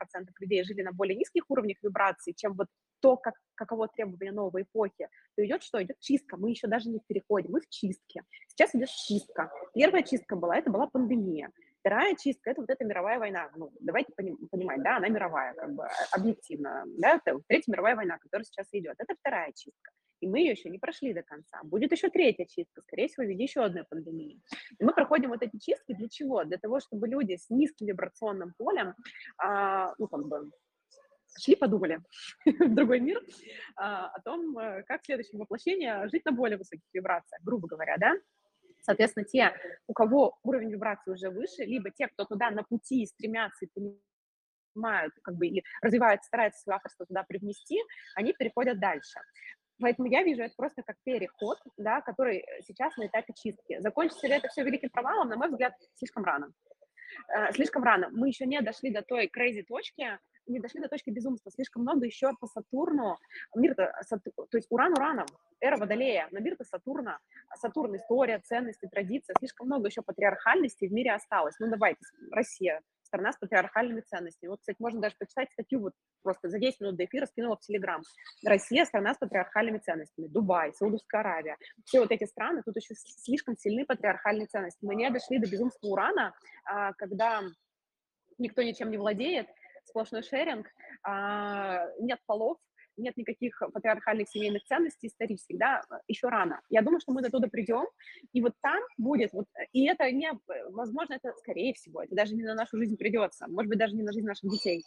[0.41, 2.69] людей жили на более низких уровнях вибрации, чем вот
[3.01, 5.83] то, как, каково требование новой эпохи, то идет что?
[5.83, 6.37] Идет чистка.
[6.37, 8.23] Мы еще даже не в переходе, мы в чистке.
[8.49, 9.51] Сейчас идет чистка.
[9.75, 11.51] Первая чистка была, это была пандемия.
[11.87, 13.49] Вторая чистка– это вот эта мировая война.
[13.55, 16.83] Ну, давайте понимать, да, она мировая, как бы, объективно.
[16.99, 18.97] Да, это Третья мировая война, которая сейчас идет.
[18.99, 19.93] Это вторая чистка.
[20.19, 21.61] И мы ее еще не прошли до конца.
[21.63, 24.41] Будет еще третья чистка, скорее всего, в виде еще одной пандемии.
[24.81, 26.43] И мы проходим вот эти чистки для чего?
[26.43, 28.95] Для того, чтобы люди с низким вибрационным полем,
[29.39, 30.51] а, ну, как бы,
[31.39, 32.01] шли, подумали
[32.47, 33.23] в другой мир
[33.77, 37.97] а, о том, э, как в следующем воплощении жить на более высоких вибрациях, грубо говоря,
[37.97, 38.15] да.
[38.87, 39.53] Соответственно, те,
[39.89, 43.99] у кого уровень вибрации уже выше, либо те, кто туда на пути стремятся и
[44.75, 47.81] понимают, как бы, или развивают, стараются свое авторство туда привнести,
[48.15, 49.19] они переходят дальше.
[49.81, 53.81] Поэтому я вижу это просто как переход, да, который сейчас на этапе чистки.
[53.81, 56.53] Закончится ли это все великим провалом, на мой взгляд, слишком рано.
[57.29, 58.09] Э, слишком рано.
[58.13, 61.51] Мы еще не дошли до той crazy точки, не дошли до точки безумства.
[61.51, 63.17] Слишком много еще по Сатурну.
[63.55, 65.27] Мир-то, то есть Уран Ураном,
[65.61, 67.19] эра Водолея, на мир-то Сатурна.
[67.57, 69.35] Сатурн, история, ценности, традиция.
[69.39, 71.55] Слишком много еще патриархальности в мире осталось.
[71.59, 74.51] Ну, давайте, Россия, страна с патриархальными ценностями.
[74.51, 75.93] Вот, кстати, можно даже почитать статью, вот
[76.23, 78.03] просто за 10 минут до эфира скинула в Телеграм.
[78.45, 80.27] Россия– страна с патриархальными ценностями.
[80.27, 81.57] Дубай, Саудовская Аравия.
[81.85, 84.85] Все вот эти страны, тут еще слишком сильны патриархальные ценности.
[84.85, 86.35] Мы не дошли до безумства урана,
[86.65, 87.43] а, когда
[88.39, 89.47] никто ничем не владеет,
[89.87, 90.67] сплошной шеринг,
[91.03, 92.59] а, нет полов,
[92.97, 96.61] нет никаких патриархальных семейных ценностей исторических, да, еще рано.
[96.71, 97.87] Я думаю, что мы до туда придем,
[98.33, 100.31] и вот там будет, вот, и это не,
[100.71, 104.03] возможно, это скорее всего, это даже не на нашу жизнь придется, может быть, даже не
[104.03, 104.83] на жизнь наших детей.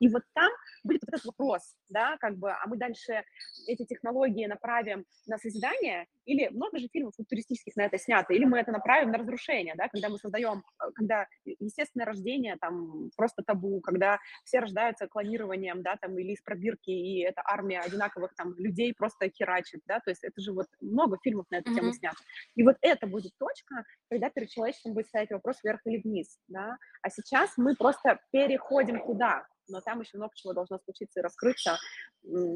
[0.00, 0.50] И вот там
[0.82, 3.22] будет вот этот вопрос, да, как бы, а мы дальше
[3.66, 8.58] эти технологии направим на созидание, или много же фильмов футуристических на это снято, или мы
[8.58, 13.80] это направим на разрушение, да, когда мы создаем э, когда естественное рождение там просто табу,
[13.80, 18.94] когда все рождаются клонированием, да, там, или из пробирки, и эта армия одинаковых там людей
[18.94, 22.16] просто херачит, да, то есть это же вот много фильмов на эту тему снято.
[22.54, 26.78] И вот это будет точка, когда перед человечеством будет стоять вопрос вверх или вниз, да,
[27.02, 31.78] а сейчас мы просто переходим туда, но там еще много чего должно случиться и раскрыться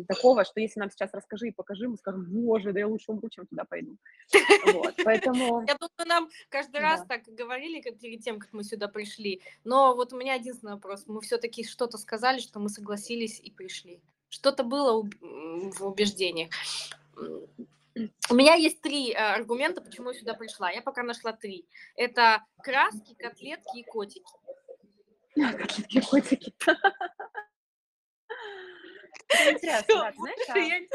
[0.08, 3.28] такого, что если нам сейчас расскажи и покажи, мы скажем, боже, да я лучше умру,
[3.30, 3.96] чем туда пойду.
[4.66, 5.64] Вот, поэтому...
[5.66, 9.94] Я думаю, нам каждый раз так говорили как перед тем, как мы сюда пришли, но
[9.94, 14.02] вот у меня единственный вопрос, мы все-таки что-то сказали, что мы согласились и пришли.
[14.28, 16.50] Что-то было в убеждениях.
[18.28, 20.70] У меня есть три э, аргумента, почему я сюда пришла.
[20.70, 21.64] Я пока нашла три.
[21.94, 24.32] Это краски, котлетки и котики.
[25.34, 26.54] Котлетки, котики.
[29.50, 30.88] интересно, знаешь,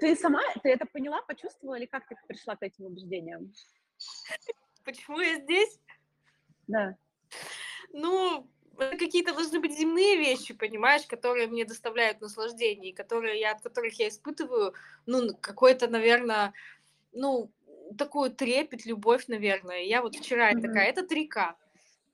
[0.00, 3.52] ты сама, ты это поняла, почувствовала или как ты пришла к этим убеждениям?
[4.84, 5.78] Почему я здесь?
[6.66, 6.96] Да.
[7.92, 13.98] Ну, какие-то должны быть земные вещи, понимаешь, которые мне доставляют наслаждение, которые я, от которых
[14.00, 14.74] я испытываю,
[15.06, 16.52] ну, какой-то, наверное,
[17.12, 17.52] ну,
[17.96, 19.82] такую трепет, любовь, наверное.
[19.82, 20.62] Я вот вчера mm-hmm.
[20.62, 21.54] такая, это 3К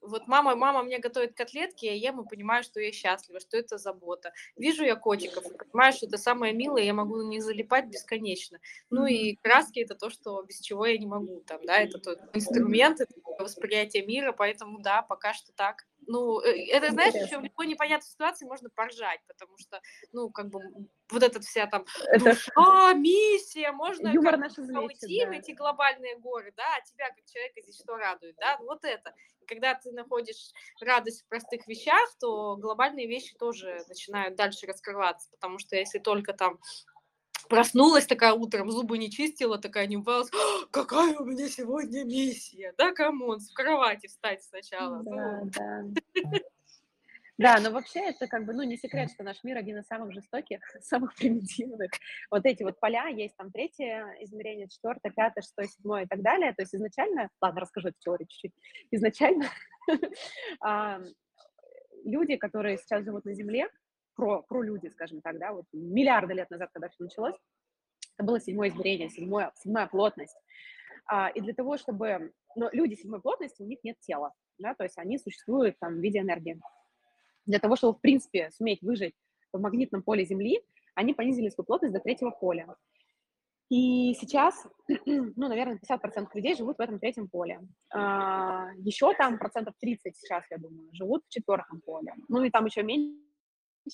[0.01, 3.78] вот мама, мама мне готовит котлетки, я ем и понимаю, что я счастлива, что это
[3.78, 4.32] забота.
[4.57, 8.59] Вижу я котиков, понимаю, что это самое милое, я могу на них залипать бесконечно.
[8.90, 12.20] Ну и краски это то, что без чего я не могу, там, да, это тот
[12.32, 15.86] инструмент, это восприятие мира, поэтому да, пока что так.
[16.09, 19.80] Ну, э, это, знаешь, еще в любой непонятной ситуации можно поржать, потому что,
[20.12, 20.61] ну, как бы,
[21.11, 22.30] вот эта вся там это...
[22.30, 25.30] душа, миссия, можно Юмор как наш уйти да.
[25.30, 29.14] в эти глобальные горы, да, а тебя как человека здесь что радует, да, вот это.
[29.46, 30.50] Когда ты находишь
[30.80, 36.32] радость в простых вещах, то глобальные вещи тоже начинают дальше раскрываться, потому что если только
[36.32, 36.59] там
[37.49, 40.30] проснулась такая утром, зубы не чистила, такая не убралась.
[40.70, 42.74] Какая у меня сегодня миссия?
[42.78, 45.03] Да, come on, в кровати встать сначала.
[45.03, 45.51] Да, ну.
[45.53, 46.40] да.
[47.38, 50.12] Да, но вообще это как бы, ну, не секрет, что наш мир один из самых
[50.12, 51.92] жестоких, самых примитивных.
[52.32, 56.53] Вот эти вот поля, есть там третье измерение, четвертое, пятое, шестое, седьмое и так далее.
[56.53, 58.55] То есть изначально, ладно, расскажу эту теорию чуть-чуть.
[58.90, 59.49] Изначально
[62.05, 63.68] люди, которые сейчас живут на Земле,
[64.18, 67.36] про, про люди, скажем так, да, вот миллиарды лет назад, когда все началось,
[68.16, 70.36] это было седьмое измерение, седьмое, седьмая плотность.
[71.06, 72.32] А, и для того, чтобы...
[72.56, 75.98] Но люди седьмой плотности, у них нет тела, да, то есть они существуют там в
[76.00, 76.60] виде энергии.
[77.46, 79.14] Для того, чтобы, в принципе, суметь выжить
[79.52, 80.64] в магнитном поле Земли,
[80.96, 82.74] они понизили свою плотность до третьего поля.
[83.70, 84.66] И сейчас,
[85.06, 87.60] ну, наверное, 50% людей живут в этом третьем поле.
[87.94, 92.12] А, еще там процентов 30 сейчас, я думаю, живут в четвертом поле.
[92.28, 93.28] Ну, и там еще меньше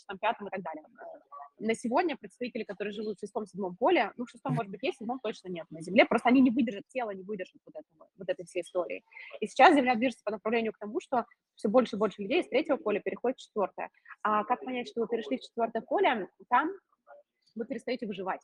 [0.07, 0.85] там, пятом и так далее.
[0.85, 4.97] Э, на сегодня представители, которые живут в шестом-седьмом поле, ну, в шестом, может быть, есть,
[4.97, 8.09] в седьмом точно нет на Земле, просто они не выдержат, тело не выдержит вот, этого,
[8.17, 9.05] вот этой всей истории.
[9.41, 12.49] И сейчас Земля движется по направлению к тому, что все больше и больше людей из
[12.49, 13.91] третьего поля переходит в четвертое.
[14.23, 16.29] А как понять, что вы перешли в четвертое поле?
[16.49, 16.71] Там
[17.55, 18.41] вы перестаете выживать.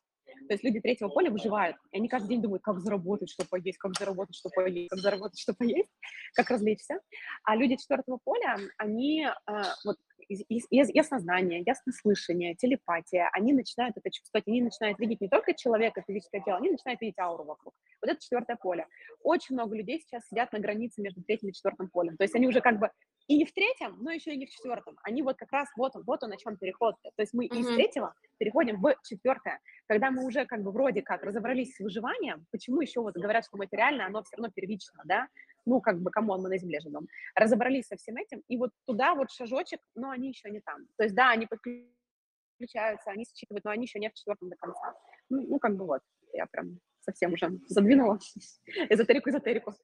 [0.49, 3.79] То есть люди третьего поля выживают, и они каждый день думают, как заработать, что поесть,
[3.79, 5.91] как заработать, что поесть, как заработать, что поесть,
[6.35, 7.01] как развлечься.
[7.45, 9.97] А люди четвертого поля, они э, вот
[10.29, 16.59] яснознание, яснослышание, телепатия, они начинают это чувствовать, они начинают видеть не только человека, физическое тело,
[16.59, 17.75] они начинают видеть ауру вокруг.
[18.01, 18.87] Вот это четвертое поле.
[19.23, 22.17] Очень много людей сейчас сидят на границе между третьим и четвертым полем.
[22.17, 22.91] То есть они уже как бы
[23.31, 24.99] и не в третьем, но еще и не в четвертом.
[25.05, 26.97] Они вот как раз вот он, вот он о чем переход.
[27.03, 27.61] То есть мы mm-hmm.
[27.61, 29.61] из третьего переходим в четвертое.
[29.87, 33.57] Когда мы уже как бы вроде как разобрались с выживанием, почему еще вот говорят, что
[33.57, 35.29] материально оно все равно первично, да?
[35.65, 37.07] ну, как бы, кому мы на земле живем,
[37.37, 40.87] разобрались со всем этим, и вот туда вот шажочек, но они еще не там.
[40.97, 44.95] То есть, да, они подключаются, они считывают, но они еще не в четвертом до конца.
[45.29, 46.01] Ну, ну как бы вот,
[46.33, 48.19] я прям совсем уже задвинула
[48.91, 49.75] эзотерику-эзотерику.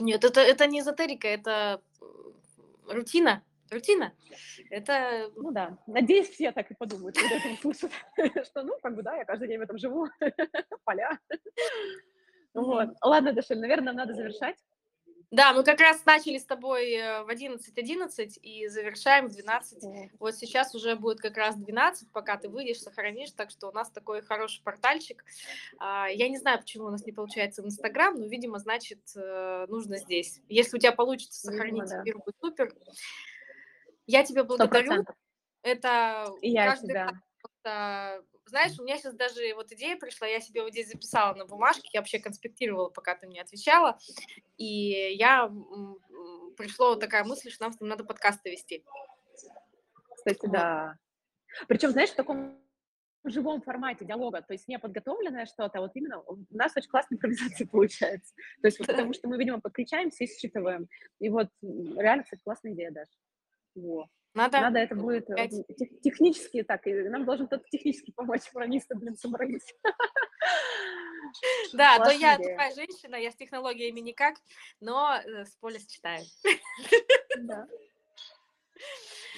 [0.00, 1.82] Нет, это, это не эзотерика, это
[2.86, 3.42] рутина.
[3.70, 4.12] Рутина.
[4.70, 5.30] Это...
[5.36, 5.78] Ну да.
[5.86, 7.92] Надеюсь, все так и подумают, когда это услышат,
[8.46, 10.08] что, ну, как бы, да, я каждый день в этом живу,
[10.84, 11.18] поля.
[12.52, 12.88] Вот.
[13.02, 14.56] Ладно, Дашель, наверное, надо завершать.
[15.30, 20.10] Да, мы как раз начали с тобой э, в 11.11 и завершаем в 12.
[20.18, 23.90] Вот сейчас уже будет как раз 12, пока ты выйдешь, сохранишь, так что у нас
[23.90, 25.24] такой хороший портальчик.
[25.78, 29.66] А, я не знаю, почему у нас не получается в Инстаграм, но, видимо, значит, э,
[29.68, 30.40] нужно здесь.
[30.48, 32.74] Если у тебя получится сохранить видимо, эфир, будет супер.
[34.06, 35.02] Я тебя благодарю.
[35.02, 35.14] 100%.
[35.62, 37.04] Это и я каждый тебя.
[37.62, 41.46] раз знаешь, у меня сейчас даже вот идея пришла, я себе вот здесь записала на
[41.46, 43.98] бумажке, я вообще конспектировала, пока ты мне отвечала,
[44.58, 45.48] и я
[46.56, 48.84] пришла вот такая мысль, что нам с ним надо подкасты вести.
[50.14, 50.52] Кстати, вот.
[50.52, 50.98] да.
[51.66, 52.60] Причем, знаешь, в таком
[53.22, 56.88] в живом формате диалога, то есть не подготовленное что-то, а вот именно у нас очень
[56.88, 58.34] классная импровизация получается.
[58.62, 60.88] То есть вот потому что мы, видимо, подключаемся и считываем.
[61.18, 63.10] И вот реально, кстати, классная идея даже.
[63.74, 64.08] Во.
[64.34, 68.96] Надо, Надо это будет э, тех, технически так, и нам должен кто-то технически помочь программисту,
[68.96, 69.74] блин, собрались.
[71.72, 74.36] Да, то я такая женщина, я с технологиями никак,
[74.80, 76.24] но э, с поля читаю.
[77.38, 77.66] Да.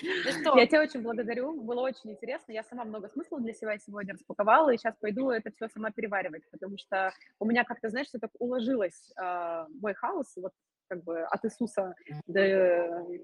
[0.02, 2.52] Ну я тебя очень благодарю, было очень интересно.
[2.52, 6.42] Я сама много смысла для себя сегодня распаковала, и сейчас пойду это все сама переваривать,
[6.50, 10.52] потому что у меня как-то, знаешь, все так уложилось э, мой хаос, вот
[10.88, 11.94] как бы от Иисуса
[12.26, 12.40] до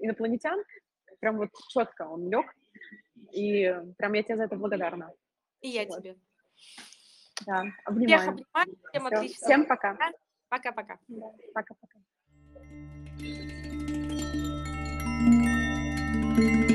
[0.01, 0.63] инопланетян,
[1.19, 2.53] прям вот четко он лег,
[3.31, 5.11] и прям я тебе за это благодарна.
[5.61, 5.97] И я вот.
[5.97, 6.15] тебе.
[7.45, 8.19] Да, обнимаю.
[8.19, 9.15] Всех обнимаю, всем Все.
[9.15, 9.47] отлично.
[9.47, 9.97] Всем пока.
[10.49, 10.97] Пока-пока.
[11.07, 11.99] Да, пока-пока.
[16.39, 16.68] thank you